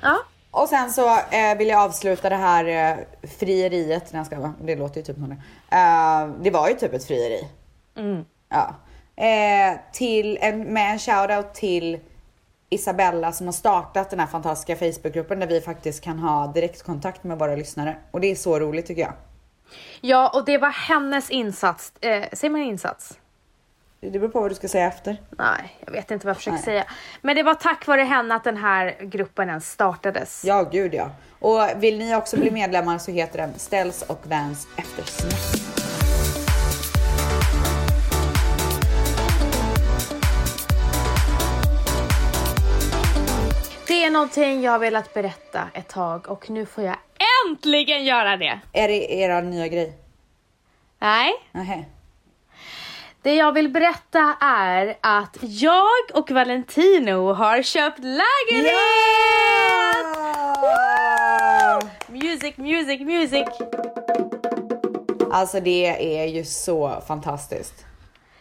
[0.00, 0.18] Ja.
[0.50, 3.04] Och sen så eh, vill jag avsluta det här eh,
[3.38, 4.12] frieriet.
[4.12, 5.36] Nej, ska, det låter ju typ som det.
[5.76, 7.48] Eh, det var ju typ ett frieri.
[7.96, 8.24] Mm.
[8.48, 8.74] Ja.
[9.24, 11.98] Eh, till en, med en shoutout till
[12.70, 17.38] Isabella som har startat den här fantastiska Facebookgruppen där vi faktiskt kan ha direktkontakt med
[17.38, 17.96] våra lyssnare.
[18.10, 19.12] Och det är så roligt tycker jag.
[20.00, 21.92] ja, och det var hennes insats.
[22.00, 23.18] Eh, säger man insats?
[24.00, 25.16] Det beror på vad du ska säga efter.
[25.30, 26.64] Nej, jag vet inte vad jag försöker Nej.
[26.64, 26.84] säga.
[27.20, 30.44] Men det var tack vare henne att den här gruppen ens startades.
[30.44, 31.10] Ja, gud ja.
[31.38, 35.34] Och vill ni också bli medlemmar så heter den Ställs och Vans eftersnack.
[43.86, 46.96] Det är någonting jag har velat berätta ett tag och nu får jag
[47.48, 48.60] äntligen göra det.
[48.72, 49.92] Är det era nya grej?
[50.98, 51.84] Nej, Nähä.
[53.22, 58.72] Det jag vill berätta är att jag och Valentino har köpt lägenhet!
[60.62, 61.80] Ja!
[62.06, 63.48] Music, music, music!
[65.30, 67.84] Alltså det är ju så fantastiskt.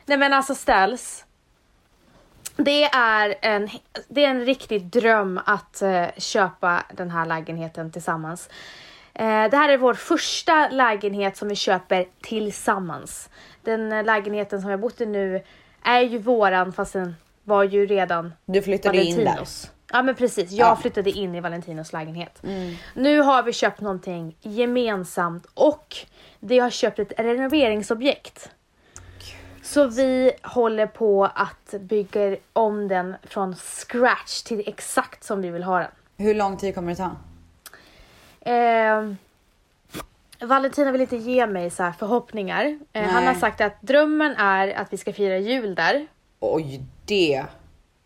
[0.05, 1.25] Nej men alltså ställs.
[2.55, 3.69] det är en,
[4.07, 8.49] det är en riktig dröm att eh, köpa den här lägenheten tillsammans.
[9.19, 13.29] Eh, det här är vår första lägenhet som vi köper tillsammans.
[13.61, 15.43] Den eh, lägenheten som vi har bott i nu
[15.83, 19.23] är ju våran fast den var ju redan Du flyttade in där.
[19.23, 19.71] Valentinos.
[19.91, 20.75] Ja men precis, jag Ja.
[20.75, 22.41] flyttade in i Valentinos lägenhet.
[22.93, 25.95] Nu har vi köpt någonting gemensamt och
[26.39, 28.49] vi har köpt ett renoveringsobjekt.
[29.63, 35.63] Så vi håller på att bygga om den från scratch till exakt som vi vill
[35.63, 35.91] ha den.
[36.17, 37.11] Hur lång tid kommer det ta?
[38.47, 39.13] Eh,
[40.47, 42.79] Valentina vill inte ge mig så här förhoppningar.
[42.93, 46.07] Eh, han har sagt att drömmen är att vi ska fira jul där.
[46.39, 47.43] Oj, det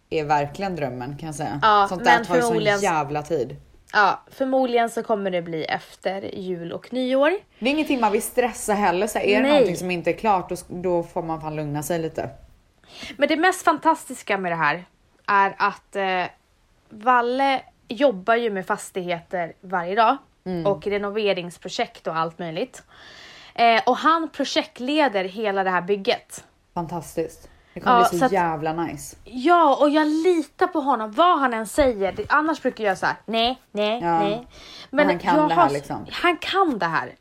[0.09, 1.59] är verkligen drömmen kan jag säga.
[1.61, 3.55] Ja, Sånt där tar ju sån jävla tid.
[3.93, 7.31] Ja, förmodligen så kommer det bli efter jul och nyår.
[7.59, 9.07] Det är ingenting man vill stressa heller.
[9.07, 9.51] Så här, är det Nej.
[9.51, 12.29] någonting som inte är klart då, då får man fan lugna sig lite.
[13.17, 14.85] Men det mest fantastiska med det här
[15.27, 16.23] är att eh,
[16.89, 20.17] Valle jobbar ju med fastigheter varje dag
[20.65, 22.83] och renoveringsprojekt och allt möjligt.
[23.55, 26.43] Eh, och han projektleder hela det här bygget.
[26.73, 27.49] Fantastiskt.
[27.73, 29.17] Det kommer Ja, bli så, så att- jävla nice.
[29.23, 32.11] Ja, och jag litar på honom vad han än säger.
[32.11, 34.19] Det, annars brukar jag säga nej, nej, Ja.
[34.19, 34.47] nej.
[34.89, 36.05] Men han kan det här har- liksom.
[36.11, 37.15] Han kan det här.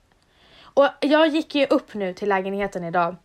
[0.62, 3.16] Och jag gick ju upp nu till lägenheten idag.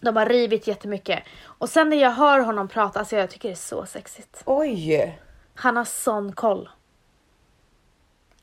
[0.00, 1.22] De har rivit jättemycket.
[1.44, 4.42] Och sen när jag hör honom prata, alltså jag tycker det är så sexigt.
[4.46, 5.18] Oj!
[5.54, 6.68] Han har sån koll.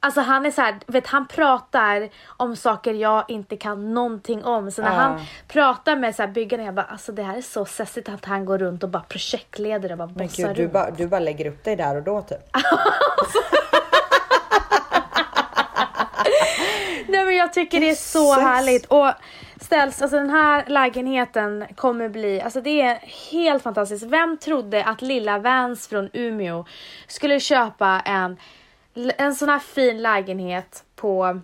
[0.04, 4.72] Alltså han är så här, vet han pratar om saker jag inte kan någonting om.
[4.72, 4.96] Så när Ja.
[4.96, 8.26] han pratar med så här byggarna, jag bara alltså det här är så sessigt att
[8.26, 10.74] han går runt och bara projektleder och bara Men bossar gud, du runt.
[10.74, 12.38] bara, du bara lägger upp dig där och då typ.
[17.08, 18.86] Nej men jag tycker det är så härligt.
[18.86, 19.12] Och
[19.62, 22.96] ställs, alltså den här lägenheten kommer bli, alltså det är
[23.32, 24.04] helt fantastiskt.
[24.06, 26.66] Vem trodde att lilla Vans från Umeå
[27.08, 28.38] skulle köpa en,
[28.94, 31.42] en sån här fin lägenhet på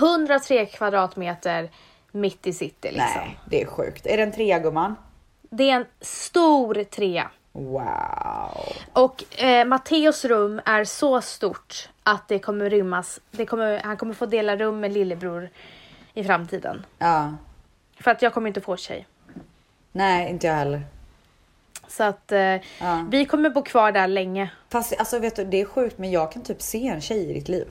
[0.00, 1.70] 103 kvadratmeter
[2.12, 3.10] mitt i city liksom.
[3.16, 4.06] Nej, det är sjukt.
[4.06, 4.96] Är det en trea gumman?
[5.42, 7.30] Det är en stor trea.
[7.52, 8.76] Wow.
[8.92, 14.14] Och eh, Matteos rum är så stort att det kommer rymmas, det kommer, han kommer
[14.14, 15.50] få dela rum med lillebror
[16.14, 16.86] i framtiden.
[16.98, 17.34] Ja.
[18.00, 19.06] För att jag kommer inte få tjej.
[19.92, 20.82] Nej, inte jag heller.
[21.96, 22.56] Så att eh,
[23.08, 24.50] vi kommer bo kvar där länge.
[24.68, 27.34] Fast alltså vet du, det är sjukt men jag kan typ se en tjej i
[27.34, 27.68] ditt liv.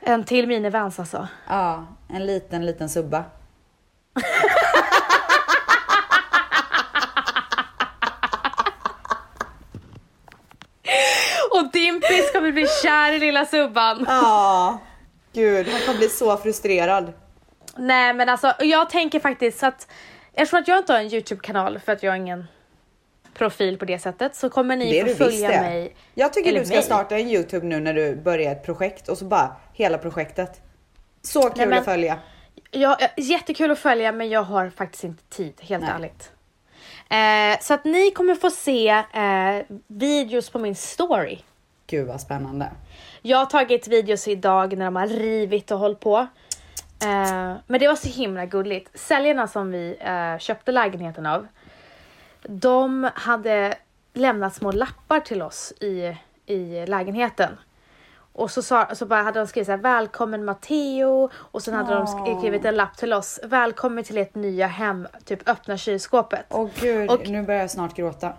[0.00, 1.28] En till minivans alltså.
[1.48, 3.24] Ja, en liten, liten subba.
[11.50, 14.04] Och Dimpis kommer bli kär i lilla subban.
[14.08, 14.78] Ja.
[15.32, 17.12] Gud, han kommer bli så frustrerad.
[17.76, 19.88] Nej men alltså jag tänker faktiskt att
[20.32, 22.44] eftersom att jag inte har en Youtube-kanal för att jag har ingen
[23.34, 25.60] profil på det sättet så kommer ni Det få följa visst det.
[25.60, 25.96] mig.
[26.14, 26.82] Jag tycker du ska mig.
[26.84, 30.60] starta en Youtube nu när du börjar ett projekt och så bara hela projektet.
[31.22, 32.18] Så kul Nej, men- att följa.
[32.70, 35.92] Ja, eh, jättekul att följa men jag har faktiskt inte tid, helt Nej.
[35.94, 36.30] ärligt.
[37.10, 41.38] Eh, så att ni kommer få se eh, videos på min story.
[41.86, 42.70] Gud vad spännande.
[43.22, 46.26] Jag har tagit videos idag när de har rivit och hållit på.
[47.02, 48.98] Eh, men det var så himla gulligt.
[48.98, 51.46] Säljarna som vi eh, köpte lägenheten av,
[52.42, 53.74] de hade
[54.14, 57.56] lämnat små lappar till oss i, i lägenheten.
[58.34, 61.94] Och så, sa, så bara hade de skrivit så här, välkommen Matteo och sen hade
[61.94, 66.46] de sk- skrivit en lapp till oss, välkommen till ert nya hem, typ öppna kylskåpet.
[66.48, 68.32] Åh gud, Och- nu börjar jag snart gråta.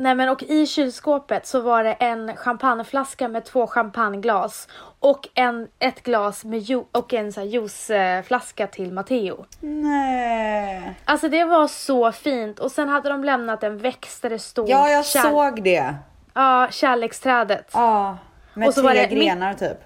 [0.00, 4.68] Nej men och i kylskåpet så var det en champagneflaska med två champagneglas
[5.00, 9.46] och en, ett glas med ju- och en så här juiceflaska till Matteo.
[9.60, 10.94] Nej.
[11.04, 14.68] Alltså det var så fint och sen hade de lämnat en växt där det stod
[14.68, 15.94] Ja, jag såg det.
[16.34, 17.70] Ja, kärleksträdet.
[17.72, 18.16] Ja, Ja,
[18.54, 19.78] med Och så tre var det mitt- grenar typ.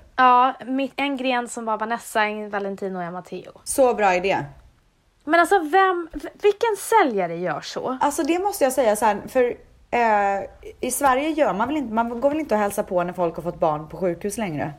[0.67, 3.53] mitt, en gren som var Vanessa, en Valentino och en Matteo.
[3.65, 4.39] Så bra idé.
[5.25, 6.09] Men alltså vem,
[6.43, 7.99] vilken säljare gör så?
[8.01, 9.55] Alltså det måste jag säga så här, för
[9.93, 10.49] eh,
[10.81, 13.37] i Sverige gör man väl inte, man går väl inte och hälsar på när folk
[13.37, 14.73] har fått barn på sjukhus längre.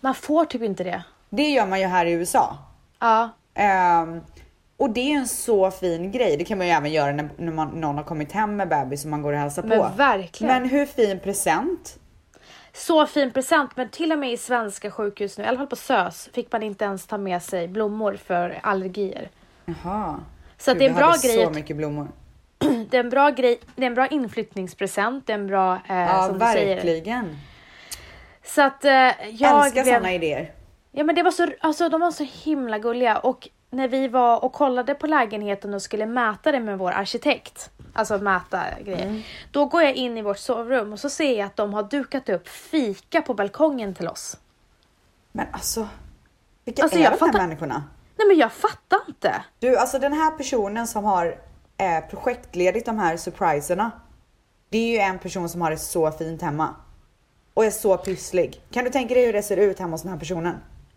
[0.00, 1.02] Man får typ inte det.
[1.30, 2.56] Det gör man ju här i USA.
[2.98, 4.20] Ja, Ehm,
[4.76, 6.36] och det är en så fin grej.
[6.36, 9.04] Det kan man ju även göra när, när man, någon har kommit hem med bebis
[9.04, 9.88] och man går och hälsar Men på.
[9.96, 10.54] verkligen.
[10.54, 11.98] Men hur fin present.
[12.72, 15.76] Så fin present, men till och med i svenska sjukhus nu, i alla fall på
[15.76, 19.30] SÖS, fick man inte ens ta med sig blommor för allergier.
[19.64, 20.16] Jaha.
[20.58, 22.08] Så Gud, det är en bra hade grej så mycket blommor.
[22.60, 25.96] Det är en bra grej, det är en bra inflyttningspresent, det är en bra, eh,
[25.96, 26.74] Ja, som du säger.
[26.74, 27.36] verkligen.
[28.44, 28.92] Så att eh,
[29.30, 29.94] jag Älskar blev...
[29.94, 30.52] såna idéer.
[30.92, 34.44] Ja men det var så, alltså de var så himla gulliga och när vi var
[34.44, 39.06] och kollade på lägenheten och skulle mäta det med vår arkitekt, alltså mäta grejer.
[39.06, 39.22] Mm.
[39.50, 42.28] Då går jag in i vårt sovrum och så ser jag att de har dukat
[42.28, 44.36] upp fika på balkongen till oss.
[45.32, 45.88] Men alltså,
[46.64, 47.84] vilka Alltså, är jag de här fattar- människorna?
[48.18, 49.34] Nej men jag fattar inte.
[49.58, 51.34] Du, alltså den här personen som har
[51.80, 53.90] eh, projektledit de här surpriserna.
[54.70, 56.74] Det är ju en person som har det så fint hemma.
[57.54, 58.62] Och är så pysslig.
[58.70, 60.56] Kan du tänka dig hur det ser ut hemma hos den här personen?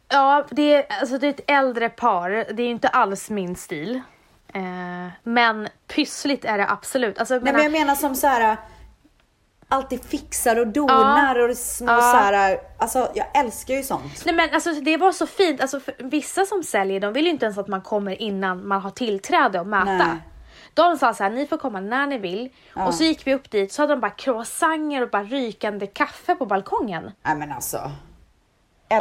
[0.09, 2.29] Ja, det är, alltså det är ett äldre par.
[2.29, 4.01] Det är ju inte alls min stil.
[4.53, 4.61] Eh,
[5.23, 7.19] men pyssligt är det absolut.
[7.19, 8.57] Alltså, Nej menar- men jag menar som så här.
[9.67, 12.01] Alltid fixar och donar och små Ja.
[12.01, 12.57] så här.
[12.77, 14.25] Alltså jag älskar ju sånt.
[14.25, 17.45] Nej men alltså det var så fint, alltså vissa som säljer de vill ju inte
[17.45, 19.85] ens att man kommer innan man har tillträde och mäta.
[19.97, 20.17] Nej.
[20.73, 22.49] De sa så här, ni får komma när ni vill.
[22.75, 22.87] Ja.
[22.87, 26.35] Och så gick vi upp dit så hade de bara croissanter och bara rykande kaffe
[26.35, 27.11] på balkongen.
[27.23, 27.91] Nej men alltså.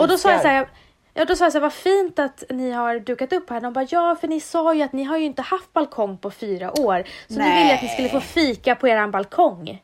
[0.00, 0.42] Och då sa jag älskar.
[0.42, 0.68] så här,
[1.14, 3.60] ja då sa jag så här, vad fint att ni har dukat upp här.
[3.60, 6.30] De bara, ja för ni sa ju att ni har ju inte haft balkong på
[6.30, 7.04] fyra år.
[7.28, 9.82] Så nu vill jag att ni skulle få fika på eran balkong.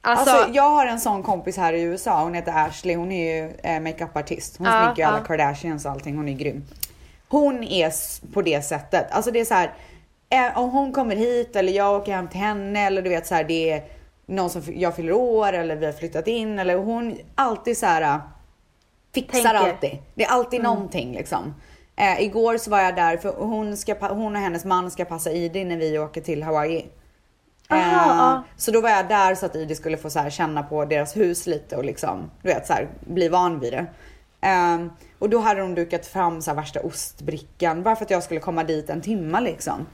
[0.00, 3.34] Alltså, Alltså, jag har en sån kompis här i USA, hon heter Ashley, hon är
[3.34, 4.56] ju eh, makeupartist.
[4.58, 5.24] Hon Ja, sminkar ju alla ja.
[5.24, 6.64] Kardashians och allting, hon är grym.
[7.28, 7.92] Hon är
[8.32, 9.72] på det sättet, alltså det är så här.
[10.30, 13.34] Eh, om hon kommer hit eller jag åker hem till henne eller du vet så
[13.34, 13.84] här, det är
[14.26, 18.02] någon som jag fyller år eller vi har flyttat in eller hon alltid så här
[18.02, 18.18] eh,
[19.14, 19.54] fixar Tänker.
[19.54, 19.98] alltid.
[20.14, 21.54] Det är alltid någonting liksom.
[21.96, 25.32] Eh, igår så var jag där för hon, ska, hon och hennes man ska passa
[25.32, 26.86] ID när vi åker till Hawaii.
[27.68, 28.40] Aha, Eh.
[28.56, 31.46] Så då var jag där så att Idi skulle få så känna på deras hus
[31.46, 33.86] lite och liksom, du vet så här, bli van vid det.
[34.40, 38.22] Ehm, och då hade de dukat fram så här värsta ostbrickan bara för att jag
[38.22, 39.86] skulle komma dit en timma liksom.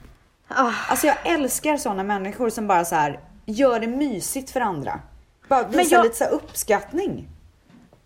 [0.56, 0.72] Ah.
[0.88, 5.00] Alltså jag älskar sådana människor som bara så här gör det mysigt för andra.
[5.48, 7.28] Bara visar jag- lite så uppskattning.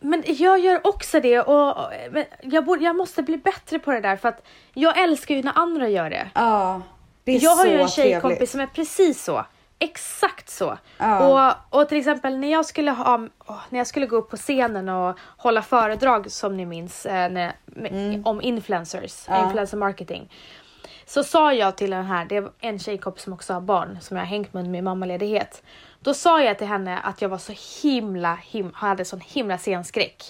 [0.00, 1.92] Men jag gör också det och
[2.42, 4.42] jag, borde, jag måste bli bättre på det där för att
[4.74, 6.30] jag älskar ju när andra gör det.
[6.34, 6.80] Ja,
[7.24, 8.50] det är Jag har så ju en tjejkompis trevligt.
[8.50, 9.44] som är precis så.
[9.78, 10.78] Exakt så.
[10.98, 11.54] Ja.
[11.70, 13.18] Och, och till exempel när jag skulle ha,
[13.70, 17.52] när jag skulle gå upp på scenen och hålla föredrag som ni minns eh, när,
[17.64, 19.44] med, om influencers, Mm.
[19.44, 20.28] Influencer marketing.
[21.06, 24.16] Så sa jag till den här, det var en tjejkompis som också har barn som
[24.16, 25.62] jag har hängt med under min mammaledighet.
[26.00, 30.22] Då sa jag till henne att jag var så himla, him, hade sån himla scenskräck.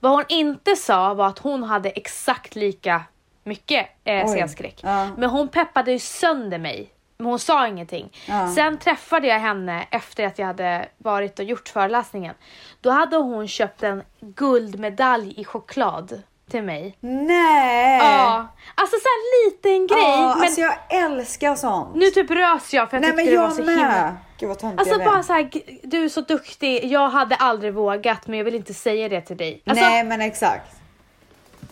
[0.00, 3.02] Vad hon inte sa var att hon hade exakt lika
[3.44, 4.28] mycket eh, Oj.
[4.28, 4.80] scenskräck.
[4.82, 5.08] Ja.
[5.16, 6.92] Men hon peppade ju sönder mig.
[7.16, 8.12] Men hon sa ingenting.
[8.28, 8.52] Ja.
[8.54, 12.34] Sen träffade jag henne efter att jag hade varit och gjort föreläsningen.
[12.80, 16.96] Då hade hon köpt en guldmedalj i choklad till mig.
[17.00, 17.98] Nej!
[17.98, 19.98] Ja, alltså så här liten grej.
[20.02, 21.94] Ja, men alltså jag älskar sånt.
[21.94, 23.74] nu typ rös jag för jag Nej tyckte men det var jag så med.
[23.78, 24.16] himla...
[24.38, 26.84] Gud vad töntig Alltså jag bara så här, g- du är så duktig.
[26.84, 29.62] Jag hade aldrig vågat men jag vill inte säga det till dig.
[29.66, 30.76] Alltså, Nej men exakt.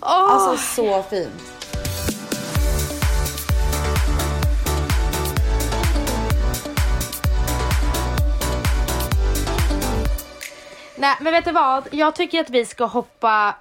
[0.01, 0.09] åh!
[0.33, 1.43] Alltså så fint.
[10.99, 11.89] Nej men vet du vad?
[11.91, 13.55] Jag tycker att vi ska hoppa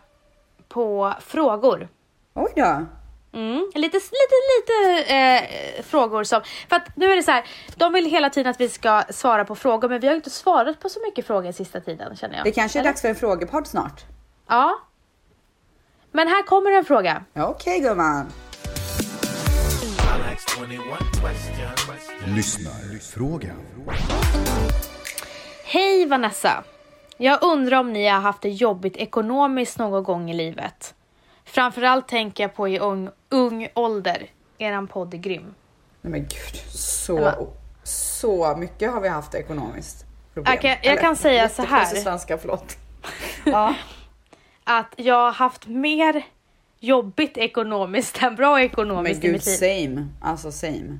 [0.75, 1.87] på frågor.
[2.33, 2.85] Oj då.
[3.33, 6.41] Mm, lite, lite, lite eh, frågor som...
[6.69, 9.45] För att nu är det så här, de vill hela tiden att vi ska svara
[9.45, 12.43] på frågor men vi har inte svarat på så mycket frågor sista tiden känner jag.
[12.43, 12.89] Det kanske är Eller?
[12.89, 14.05] dags för en frågepodd snart.
[14.47, 14.79] Ja.
[16.11, 17.23] Men här kommer en fråga.
[17.33, 18.25] Ja, Okej gumman.
[22.25, 23.53] Lyssnarfråga.
[25.63, 26.63] Hej Vanessa!
[27.17, 30.93] Jag undrar om ni har haft det jobbigt ekonomiskt någon gång i livet.
[31.45, 34.29] Framförallt tänker jag på i ung, ung ålder.
[34.57, 35.53] Eran podd är grym.
[36.01, 37.47] Nej men gud, så, Ja.
[37.83, 40.55] så mycket har vi haft ekonomiskt problem.
[40.57, 41.85] Okej, jag kan säga så här.
[41.85, 42.77] svenska, förlåt.
[43.45, 43.75] ja.
[44.63, 46.23] Att jag har haft mer
[46.79, 49.53] jobbigt ekonomiskt än bra Men ekonomiskt i gud, mitt liv.
[49.87, 50.07] same.
[50.21, 50.99] Alltså same.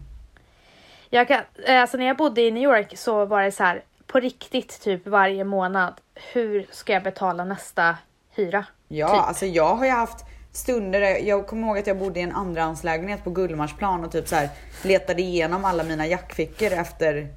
[1.10, 3.84] Jag kan, eh, alltså när jag bodde i New York så var det så här
[4.08, 5.94] på riktigt typ varje månad.
[6.34, 7.98] Hur ska jag betala nästa
[8.32, 8.66] hyra?
[8.88, 9.18] Ja, Typ.
[9.28, 12.32] alltså jag har ju haft stunder, där- jag kommer ihåg att jag bodde i en
[12.32, 14.50] andrahandslägenhet på Gullmarsplan och typ så här
[14.84, 17.28] letade igenom alla mina jackfickor efter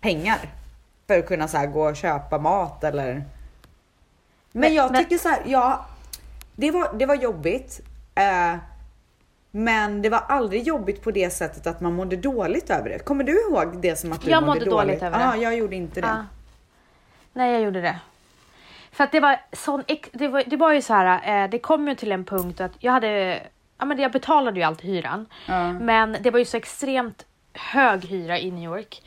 [0.00, 0.38] pengar.
[1.06, 3.12] För att kunna så gå och köpa mat eller...
[3.14, 3.24] Men,
[4.52, 5.86] Men- jag men- tycker så här, ja,
[6.56, 7.80] det var, det var jobbigt.
[8.14, 8.56] Eh,
[9.50, 12.98] men det var aldrig jobbigt på det sättet att man mådde dåligt över det.
[12.98, 15.24] Kommer du ihåg det som att du Jag mådde, mådde dåligt över det.
[15.24, 16.06] Ja, jag gjorde inte det.
[16.06, 16.26] Ja.
[17.32, 18.00] Nej, jag gjorde det.
[18.94, 21.88] För att det var sån, det var, det var ju så här, eh, det kom
[21.88, 23.42] ju till en punkt att jag hade,
[23.78, 25.26] ja men jag betalade ju alltid hyran.
[25.48, 25.72] Ja.
[25.72, 29.02] Men det var ju så extremt hög hyra i New York.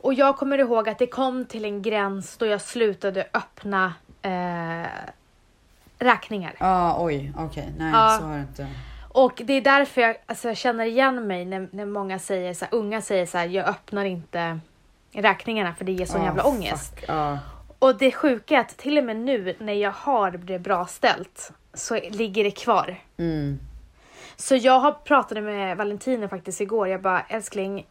[0.00, 4.88] Och jag kommer ihåg att det kom till en gräns då jag slutade öppna eh,
[5.98, 6.54] räkningar.
[6.58, 8.16] Ja, oj, okej, nej Ja.
[8.20, 8.66] så har det inte.
[9.12, 12.64] Och det är därför jag, alltså, jag känner igen mig när, när många säger så
[12.64, 14.58] här, unga säger så här, jag öppnar inte
[15.12, 16.94] räkningarna för det ger sån Ah, jävla ångest.
[17.08, 17.38] Ja.
[17.78, 21.52] Och det sjuka är att till och med nu när jag har det bra ställt
[21.74, 22.96] så ligger det kvar.
[23.16, 23.58] Mm.
[24.36, 26.88] Så jag har pratade med Valentino faktiskt igår.
[26.88, 27.86] Jag bara älskling,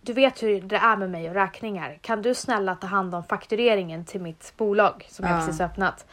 [0.00, 1.98] du vet hur det är med mig och räkningar.
[2.00, 5.40] Kan du snälla ta hand om faktureringen till mitt bolag som jag Ja.
[5.46, 6.06] precis öppnat?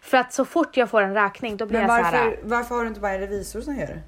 [0.00, 2.24] För att så fort jag får en räkning då blir Men jag så här.
[2.26, 4.00] varför, varför har du inte bara en revisor som gör det?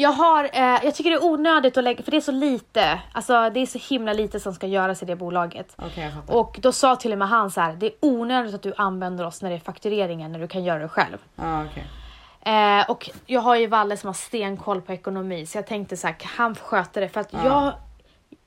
[0.00, 3.00] Jag har, eh, jag tycker det är onödigt att lägga, för det är så lite,
[3.12, 5.74] alltså det är så himla lite som ska göras i det bolaget.
[5.76, 6.34] Okej, jag fattar.
[6.34, 9.26] Och då sa till och med han så här, det är onödigt att du använder
[9.26, 11.18] oss när det är faktureringen, när du kan göra det själv.
[11.36, 11.86] Ja, okej.
[12.40, 16.06] Eh, och jag har ju Valle som har stenkoll på ekonomi, så jag tänkte så
[16.06, 17.08] här, han sköta det?
[17.08, 17.72] För att jag,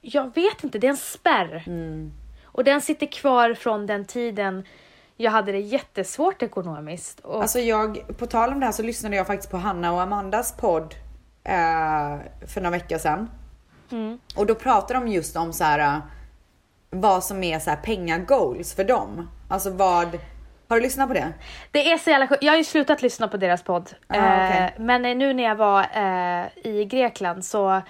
[0.01, 1.64] jag vet inte, det är en spärr.
[2.45, 4.64] Och den sitter kvar från den tiden
[5.18, 7.20] jag hade det jättesvårt ekonomiskt.
[7.20, 10.01] Och, Alltså jag, på tal om det här så lyssnade jag faktiskt på Hanna och
[10.01, 10.95] Amandas podd
[11.44, 12.18] eh,
[12.48, 13.30] för några veckor sedan.
[13.91, 14.20] Mm.
[14.36, 15.98] Och då pratade de just om så här eh,
[16.89, 19.30] vad som är så här pengagoals för dem.
[19.50, 20.08] Alltså vad,
[20.68, 21.34] har du lyssnat på det?
[21.72, 22.44] Det är så jävla sjukt.
[22.44, 23.89] Jag har ju slutat lyssna på deras podd.
[24.08, 24.72] Ah, okej.
[24.76, 27.82] eh, men eh, nu när jag var eh, i Grekland så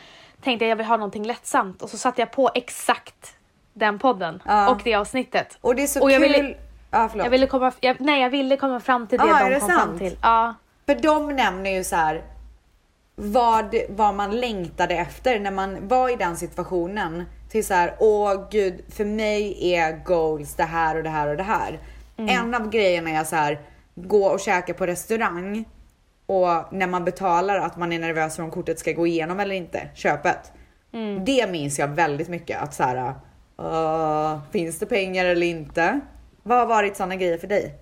[0.44, 3.36] tänkte jag jag vill ha någonting lättsamt och så satte jag på exakt
[3.74, 4.70] den podden Ja.
[4.70, 5.58] och det avsnittet.
[5.62, 6.32] Och det är så Och jag kul.
[6.32, 6.56] ville-
[6.92, 7.26] ja, förlåt.
[7.26, 9.60] Jag ville komma, jag, nej jag ville komma fram till det Ah, är de det
[9.60, 10.00] kom fram sant?
[10.00, 10.18] till.
[10.22, 10.54] Ja.
[10.86, 12.22] För de nämner ju så här
[13.16, 17.24] vad, vad man längtade efter när man var i den situationen.
[17.50, 21.38] Till så här, åh gud, för mig är goals det här och det här och
[21.38, 21.80] det här.
[22.18, 23.60] En av grejerna är så här,
[23.96, 25.66] gå och käka på restaurang
[26.26, 29.56] och när man betalar att man är nervös för om kortet ska gå igenom eller
[29.56, 30.52] inte, köpet.
[31.26, 33.14] Det minns jag väldigt mycket att så här,
[33.58, 36.00] "Åh, finns det pengar eller inte?
[36.44, 37.76] Vad har varit sådana grejer för dig?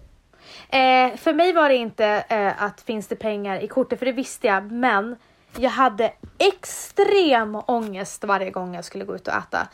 [0.72, 4.11] Eh, för mig var det inte eh, att finns det pengar i kortet, för det
[4.11, 4.72] visste jag.
[4.72, 5.15] Men
[5.57, 9.67] jag hade extrem ångest varje gång jag skulle gå ut och äta.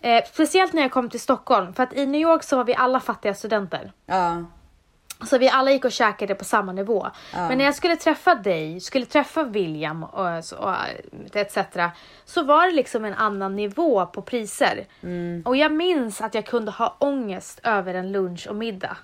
[0.00, 2.74] Eh, speciellt när jag kom till Stockholm, för att i New York så var vi
[2.74, 3.92] alla fattiga studenter.
[4.06, 4.44] Ja,
[5.26, 7.06] så vi alla gick och käkade på samma nivå.
[7.48, 10.74] Men när jag skulle träffa dig, skulle träffa William och, och
[11.32, 11.58] etc.
[12.24, 14.86] Så var det liksom en annan nivå på priser.
[15.44, 18.96] Och jag minns att jag kunde ha ångest över en lunch och middag.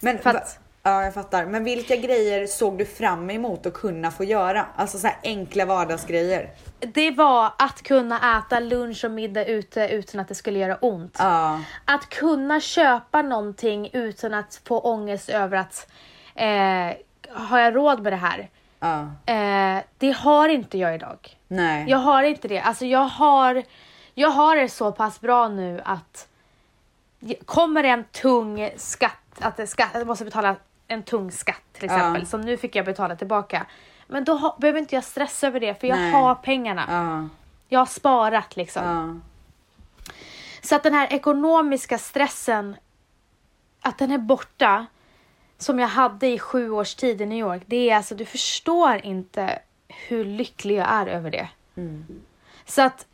[0.00, 1.46] Men, För att- ja, jag fattar.
[1.46, 4.66] Men vilka grejer såg du fram emot att kunna få göra?
[4.76, 6.50] Alltså så här enkla vardagsgrejer.
[6.80, 11.16] Det var att kunna äta lunch och middag ute utan att det skulle göra ont.
[11.18, 15.90] Ja, Att kunna köpa någonting utan att få ångest över att
[16.34, 16.90] eh,
[17.34, 18.48] har jag råd med det här?
[18.80, 19.00] ja,
[19.32, 21.36] Eh, det har inte jag idag.
[21.48, 21.84] nej.
[21.88, 22.60] Jag har inte det.
[22.60, 23.62] Alltså jag har,
[24.14, 26.28] jag har det så pass bra nu att
[27.44, 30.56] kommer det en tung skatt, att det skatt, jag måste betala
[30.92, 32.26] en tung skatt till exempel, Ja.
[32.26, 33.66] som nu fick jag betala tillbaka.
[34.06, 36.12] Men då ha, behöver inte jag stressa över det för jag Nej.
[36.12, 36.84] har pengarna.
[36.88, 37.28] Ja,
[37.68, 38.84] Jag har sparat liksom.
[38.84, 40.12] ja,
[40.62, 42.76] Så att den här ekonomiska stressen,
[43.80, 44.86] att den är borta,
[45.58, 49.00] som jag hade i sju års tid i New York, det är alltså, du förstår
[49.06, 51.48] inte hur lycklig jag är över det.
[52.66, 53.06] Så att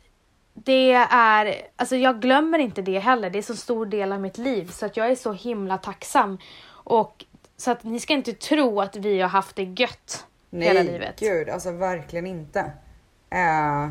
[0.53, 4.37] det är, alltså jag glömmer inte det heller, det är så stor del av mitt
[4.37, 6.37] liv, så att jag är så himla tacksam.
[6.69, 7.25] Och
[7.59, 11.19] så att ni ska inte tro att vi har haft det gött hela nej livet.
[11.19, 12.59] gud, alltså verkligen inte.
[12.59, 13.89] Uh,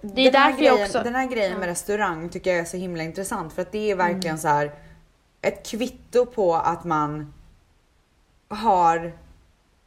[0.00, 2.64] Det är den därför jag grejen, också- Den här grejen med restaurang tycker jag är
[2.64, 4.72] så himla intressant för att det är verkligen så här
[5.42, 7.34] ett kvitto på att man
[8.48, 9.12] har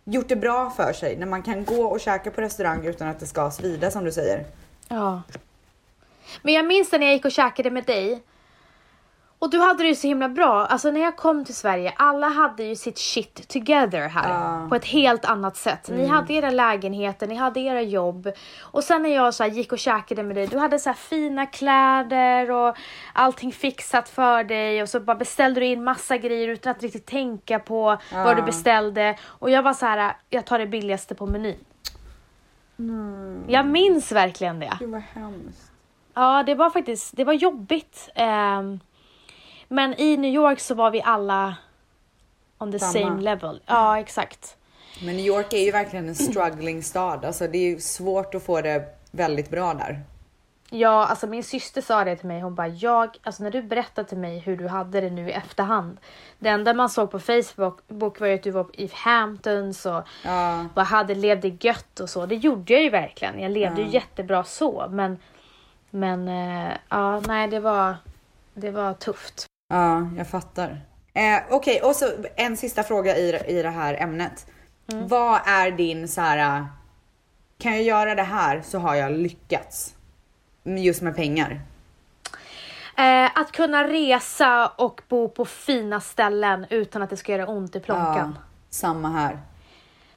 [0.03, 3.19] gjort det bra för sig när man kan gå och käka på restaurang utan att
[3.19, 4.45] det ska svida som du säger.
[4.87, 5.21] Ja.
[6.41, 8.23] Men jag minns när jag gick och käkade med dig.
[9.39, 10.65] Och du hade det ju så himla bra.
[10.65, 14.29] Alltså när jag kom till Sverige, alla hade ju sitt shit together här.
[14.29, 14.69] Ja.
[14.69, 15.89] På ett helt annat sätt.
[15.89, 18.31] Ni hade era lägenheter, ni hade era jobb.
[18.61, 20.95] Och sen när jag så här gick och käkade med dig, du hade så här
[20.95, 22.75] fina kläder och
[23.13, 24.81] allting fixat för dig.
[24.81, 28.41] Och så bara beställde du in massa grejer utan att riktigt tänka på vad du
[28.41, 29.17] beställde.
[29.23, 31.65] Och jag var så här, jag tar det billigaste på menyn.
[33.47, 34.77] Jag minns verkligen det.
[34.79, 35.71] Gud vad hemskt.
[36.13, 38.09] Ja, det var faktiskt det var jobbigt.
[38.15, 38.79] Ehm,
[39.67, 41.55] men i New York så var vi alla
[42.57, 42.91] on the Samma.
[42.93, 43.61] same level.
[43.65, 44.57] Ja, exakt.
[45.03, 47.25] Men New York är ju verkligen en struggling stad.
[47.25, 50.01] Alltså det är ju svårt att få det väldigt bra där.
[50.69, 52.41] Ja, alltså min syster sa det till mig.
[52.41, 55.31] Hon bara, jag, alltså när du berättade till mig hur du hade det nu i
[55.31, 55.97] efterhand.
[56.39, 60.65] Det enda man såg på Facebook var ju att du var i Hamptons och Ja,
[60.75, 62.25] bara hade levde gött och så.
[62.25, 63.39] Det gjorde jag ju verkligen.
[63.39, 65.17] Jag levde ju jättebra så, men
[65.89, 67.95] men eh, ja, nej, det var
[68.53, 69.45] det var tufft.
[69.67, 70.81] Ja jag fattar.
[71.13, 72.05] Eh, Okej, och så
[72.35, 74.47] en sista fråga i, i det här ämnet.
[74.85, 76.65] Vad är din så här?
[77.57, 79.95] kan jag göra det här så har jag lyckats.
[80.63, 81.61] Just med pengar.
[82.97, 87.75] Eh, att kunna resa och bo på fina ställen utan att det ska göra ont
[87.75, 88.35] i plånkan.
[88.35, 89.39] Ja, samma här.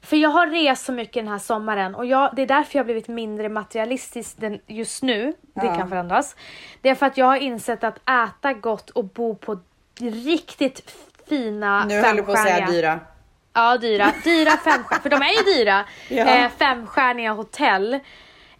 [0.01, 2.79] För jag har rest så mycket den här sommaren och jag, det är därför jag
[2.79, 5.33] har blivit mindre materialistisk den, just nu.
[5.53, 5.75] Det Ja.
[5.75, 6.35] kan förändras.
[6.81, 9.59] Det är för att jag har insett att äta gott och bo på
[9.99, 10.91] riktigt
[11.29, 12.99] fina Nu höll du på att säga dyra.
[13.53, 14.11] Ja, dyra.
[14.23, 15.85] Dyra femstjärniga, för de är ju dyra.
[16.09, 16.25] Ja.
[16.25, 17.99] Eh, femstjärniga hotell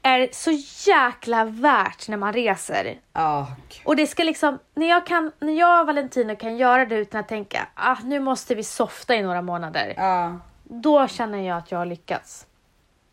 [0.02, 0.52] är så
[0.90, 2.98] jäkla värt när man reser.
[3.14, 3.48] Ja,
[3.86, 7.20] Och det ska liksom, när jag, kan, när jag och Valentino kan göra det utan
[7.20, 9.94] att tänka, ah, nu måste vi softa i några månader.
[9.98, 10.40] ja.
[10.72, 12.48] Då känner jag att jag har lyckats.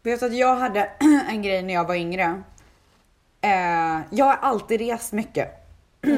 [0.02, 0.90] Vet att jag hade
[1.28, 2.42] en grej när jag var yngre.
[3.40, 5.48] Eh, jag har alltid rest mycket.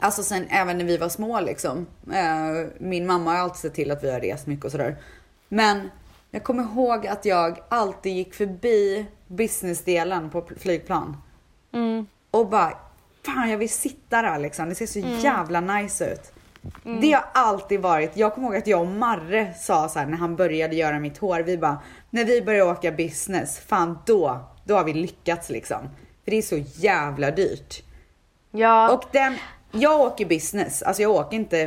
[0.00, 1.86] Alltså sen även när vi var små liksom.
[2.12, 4.96] Eh, min mamma har alltid sett till att vi har rest mycket och sådär.
[5.48, 5.90] Men
[6.30, 11.16] jag kommer ihåg att jag alltid gick förbi businessdelen på pl- flygplan.
[11.72, 12.06] Mm.
[12.30, 12.78] Och bara,
[13.26, 14.68] fan jag vill sitta där liksom.
[14.68, 16.32] Det ser så jävla nice ut.
[17.00, 20.16] Det har alltid varit, jag kommer ihåg att jag och Marre sa så här när
[20.16, 21.40] han började göra mitt hår.
[21.40, 21.78] Vi bara,
[22.10, 25.78] när vi börjar åka business, fan då, då har vi lyckats liksom.
[26.24, 27.82] För det är så jävla dyrt.
[28.50, 29.36] Ja, Och den,
[29.72, 31.60] jag åker business, alltså jag åker inte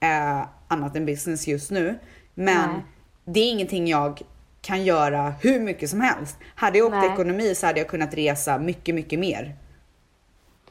[0.00, 1.98] eh, annat än business just nu.
[2.34, 2.82] Men Nej.
[3.24, 4.22] det är ingenting jag
[4.62, 6.36] kan göra hur mycket som helst.
[6.54, 7.12] Hade jag åkt Nej.
[7.12, 9.56] ekonomi så hade jag kunnat resa mycket, mycket mer.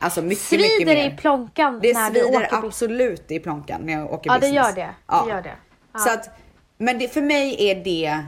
[0.04, 1.08] Alltså mycket, mycket svider mer.
[1.08, 2.68] i plånkan Det när du svider åker bil.
[2.68, 4.68] absolut i plånkan när jag åker Ja, det business.
[4.68, 4.90] gör det.
[5.08, 5.24] Ja.
[5.26, 5.56] det, gör det.
[5.94, 6.00] Ja.
[6.00, 6.30] Så att,
[6.78, 8.20] men det, för mig är det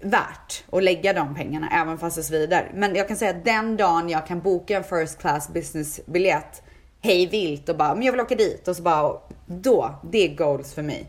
[0.00, 2.70] värt att lägga de pengarna även fast det svider.
[2.74, 6.62] Men jag kan säga att den dagen jag kan boka en first class business biljett
[7.00, 9.12] hej vilt och bara, men jag vill åka dit och så bara,
[9.46, 11.06] då, det är goals för mig.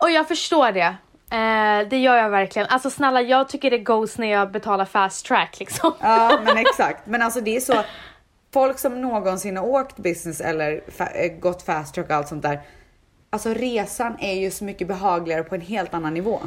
[0.00, 0.94] Och jag förstår det.
[1.30, 2.68] Eh, det gör jag verkligen.
[2.68, 5.92] Alltså snälla, jag tycker det goes när jag betalar fast track liksom.
[6.00, 7.06] Ja, men exakt.
[7.06, 7.74] Men alltså det är så,
[8.54, 12.42] folk som någonsin har åkt business eller fa- eh, gått fast track och allt sånt
[12.42, 12.60] där.
[13.30, 16.40] Alltså resan är ju så mycket behagligare på en helt annan nivå.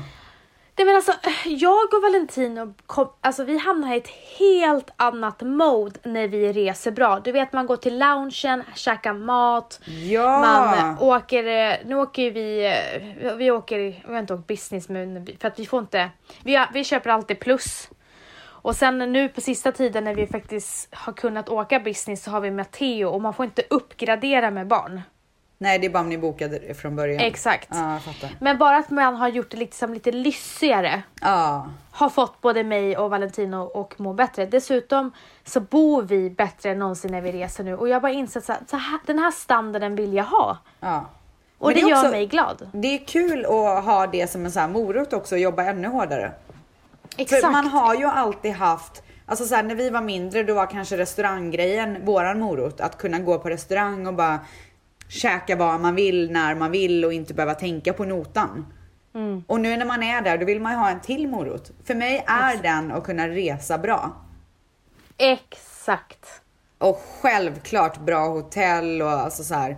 [0.78, 1.14] Nej men alltså,
[1.46, 6.92] jag och Valentino, kom, alltså vi hamnar i ett helt annat mode när vi reser
[6.92, 7.20] bra.
[7.20, 10.40] Du vet man går till loungen, käkar mat, Ja!
[10.40, 12.66] man åker, eh, nu åker ju vi,
[13.22, 16.10] eh, vi åker, vi har inte åkt business men för att vi får inte,
[16.44, 17.90] vi, vi köper alltid plus.
[18.62, 22.40] Och sen nu på sista tiden när vi faktiskt har kunnat åka business så har
[22.42, 25.02] vi Matteo och man får inte uppgradera med barn.
[25.58, 27.20] Nej, det är bara om ni bokade från början.
[27.20, 27.68] Exakt.
[27.72, 28.00] Ja.
[28.40, 31.68] Men bara att man har gjort det liksom lite lyssigare Ja.
[31.92, 34.46] har fått både mig och Valentino att må bättre.
[34.46, 35.12] Dessutom
[35.46, 38.52] så bor vi bättre än någonsin när vi reser nu och jag bara insett så
[38.54, 40.58] här, så här, den här standarden vill jag ha.
[40.80, 41.06] ja.
[41.58, 42.70] Och det, det är gör också- mig glad.
[42.74, 45.88] Det är kul att ha det som en sån här morot också och jobba ännu
[45.88, 46.32] hårdare.
[47.20, 47.42] Exakt.
[47.42, 50.66] För man har ju alltid haft, alltså så här, när vi var mindre då var
[50.66, 52.82] kanske restauranggrejen våran morot.
[52.82, 54.40] Att kunna gå på restaurang och bara
[55.10, 58.66] käka vad man vill när man vill och inte behöva tänka på notan.
[59.16, 59.44] Mm.
[59.48, 61.72] Och nu när man är där då vill man ju ha en till morot.
[61.84, 64.16] För mig är den att kunna resa bra.
[65.18, 66.42] Exakt.
[66.78, 69.78] Och självklart bra hotell och alltså så här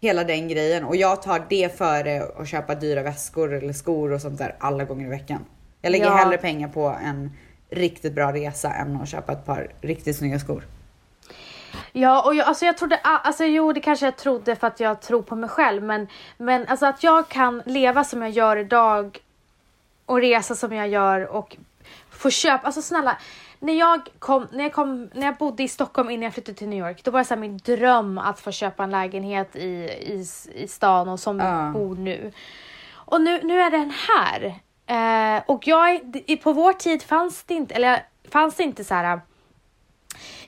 [0.00, 0.84] hela den grejen.
[0.84, 4.84] Och jag tar det före att köpa dyra väskor eller skor och sånt där alla
[4.84, 5.44] gånger i veckan.
[5.86, 6.14] Jag lägger Ja.
[6.16, 7.30] hellre pengar på en
[7.70, 10.62] riktigt bra resa än att köpa ett par riktigt snygga skor.
[11.92, 15.00] Ja, och jag, alltså jag trodde, alltså jo det kanske jag trodde för att jag
[15.02, 19.18] tror på mig själv men, men alltså att jag kan leva som jag gör idag
[20.06, 21.56] och resa som jag gör och
[22.10, 23.16] få köpa, alltså snälla
[23.60, 26.68] när jag, kom, när, jag kom, när jag bodde i Stockholm innan jag flyttade till
[26.68, 30.26] New York, då var det så min dröm att få köpa en lägenhet i, i,
[30.54, 31.70] i stan och som Ja.
[31.74, 32.32] bor nu.
[32.92, 34.54] Och nu, nu är den här.
[34.86, 36.00] Eh, och jag,
[36.42, 39.20] på vår tid fanns det inte, eller fanns det inte så här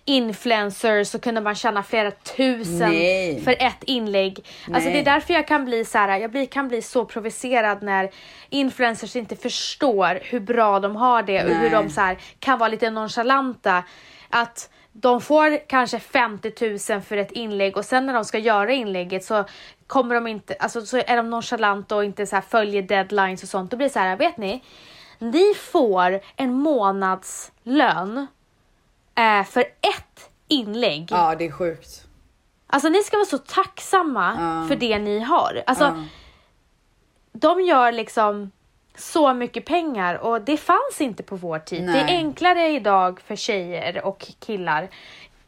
[0.09, 3.41] influencers så kunde man tjäna flera tusen Nej.
[3.41, 4.39] för ett inlägg.
[4.39, 4.99] Alltså det Nej.
[4.99, 8.11] är därför jag kan bli så här, jag blir, kan bli så provocerad när
[8.49, 11.71] influencers inte förstår hur bra de har det och hur Nej.
[11.71, 13.85] de så här, kan vara lite nonchalanta.
[14.29, 14.71] Att
[15.01, 16.53] de får kanske 50
[16.91, 19.45] 000 för ett inlägg och sen när de ska göra inlägget så
[19.87, 23.49] kommer de inte, alltså så är de nonchalanta och inte så här följer deadlines och
[23.49, 23.71] sånt.
[23.71, 24.63] Då blir det så här, vet ni?
[25.19, 28.27] Ni får en månadslön
[29.15, 31.09] eh, för ett inlägg.
[31.11, 32.05] Ja, det är sjukt.
[32.67, 34.69] Alltså ni ska vara så tacksamma Ja.
[34.69, 35.63] för det ni har.
[35.67, 36.05] Alltså Ja.
[37.33, 38.51] de gör liksom
[38.99, 41.83] så mycket pengar och det fanns inte på vår tid.
[41.87, 42.17] Det är Nej.
[42.17, 44.89] enklare idag för tjejer och killar,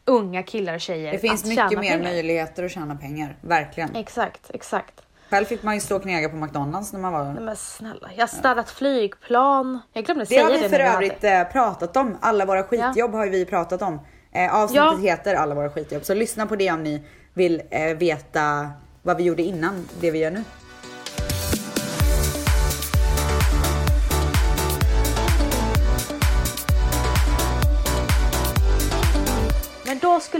[0.05, 2.03] unga killar och tjejer Det finns mycket mer pengar.
[2.03, 3.35] möjligheter att tjäna pengar.
[3.41, 3.95] Verkligen.
[3.95, 5.01] Exakt, exakt.
[5.29, 8.09] Själv fick man ju stå och knega på McDonalds när man var Nej men snälla,
[8.15, 9.79] jag har städat flygplan.
[9.93, 12.17] Jag glömde Det säga har det vi när för vi hade- övrigt eh, pratat om.
[12.21, 13.99] Alla våra skitjobb har ju vi pratat om.
[14.31, 14.97] Eh, avsnittet Ja.
[14.97, 16.03] heter Alla våra skitjobb.
[16.05, 18.69] Så lyssna på det om ni vill eh, veta
[19.01, 20.43] vad vi gjorde innan det vi gör nu.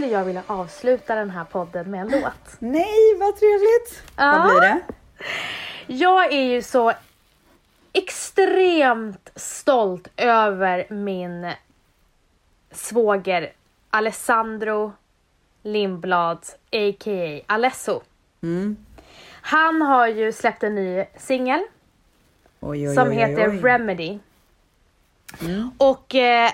[0.02, 2.56] Skulle jag vilja avsluta den här podden med en låt.
[2.58, 4.02] Nej, vad trevligt!
[4.16, 4.32] Ja.
[4.32, 4.80] Vad blir det?
[5.86, 6.92] Jag är ju så
[7.92, 11.52] extremt stolt över min
[12.70, 13.52] svåger
[13.90, 14.92] Alessandro
[15.62, 16.38] Lindblad,
[16.72, 17.40] a.k.a.
[17.46, 18.00] Alesso.
[18.42, 18.76] Mm.
[19.42, 21.60] Han har ju släppt en ny singel
[22.60, 23.60] som oj, heter oj.
[23.62, 24.18] Remedy.
[25.40, 25.70] Mm.
[25.78, 26.50] Och eh,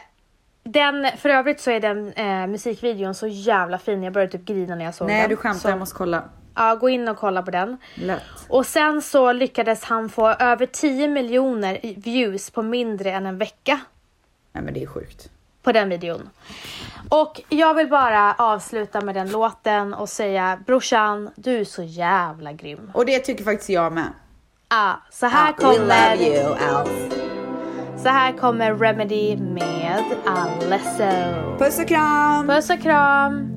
[0.72, 4.02] den, för övrigt så är den eh, musikvideon så jävla fin.
[4.02, 5.30] Jag började typ grina när jag såg Nej, den.
[5.30, 5.60] du skämtar.
[5.60, 6.22] Så, Jag måste kolla.
[6.54, 7.76] ja, gå in och kolla på den.
[7.94, 8.22] Lätt.
[8.48, 13.80] Och sen så lyckades han få över 10 miljoner views på mindre än en vecka
[14.52, 15.30] Nej, men det är sjukt.
[15.62, 16.30] på den videon.
[17.08, 22.52] Och jag vill bara avsluta med den låten och säga brorsan, du är så jävla
[22.52, 22.90] grym.
[22.94, 24.12] Och det tycker faktiskt jag med.
[24.68, 27.27] Ah, så här We love kommer you, Alf.
[28.02, 31.58] Så här kommer Remedy med Alesso.
[31.58, 32.48] Puss och kram!
[32.48, 33.54] Puss och kram!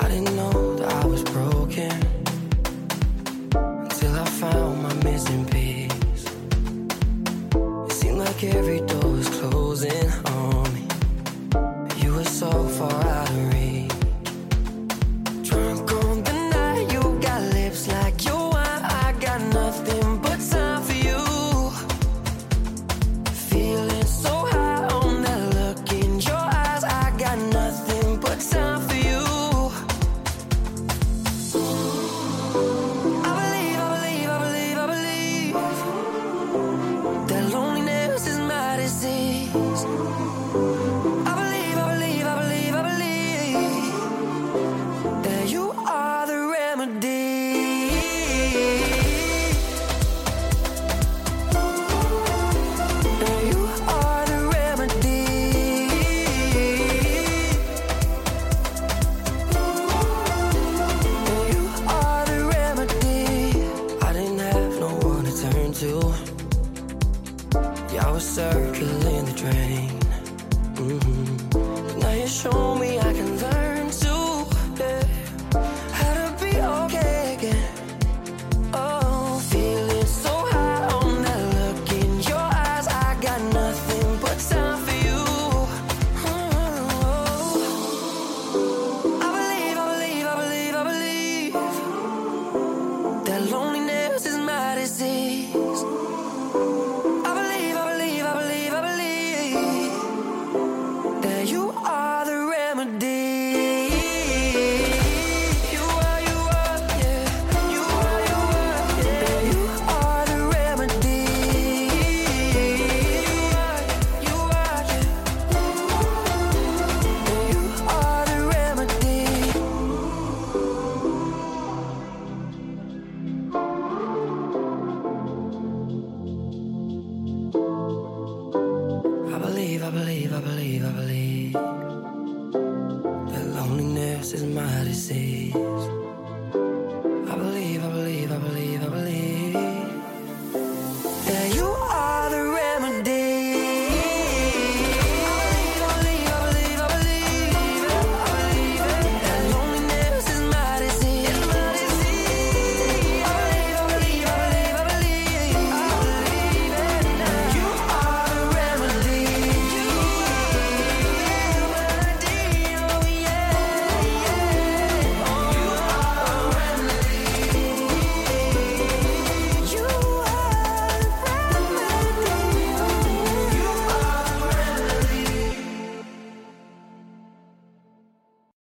[0.00, 0.32] I didn't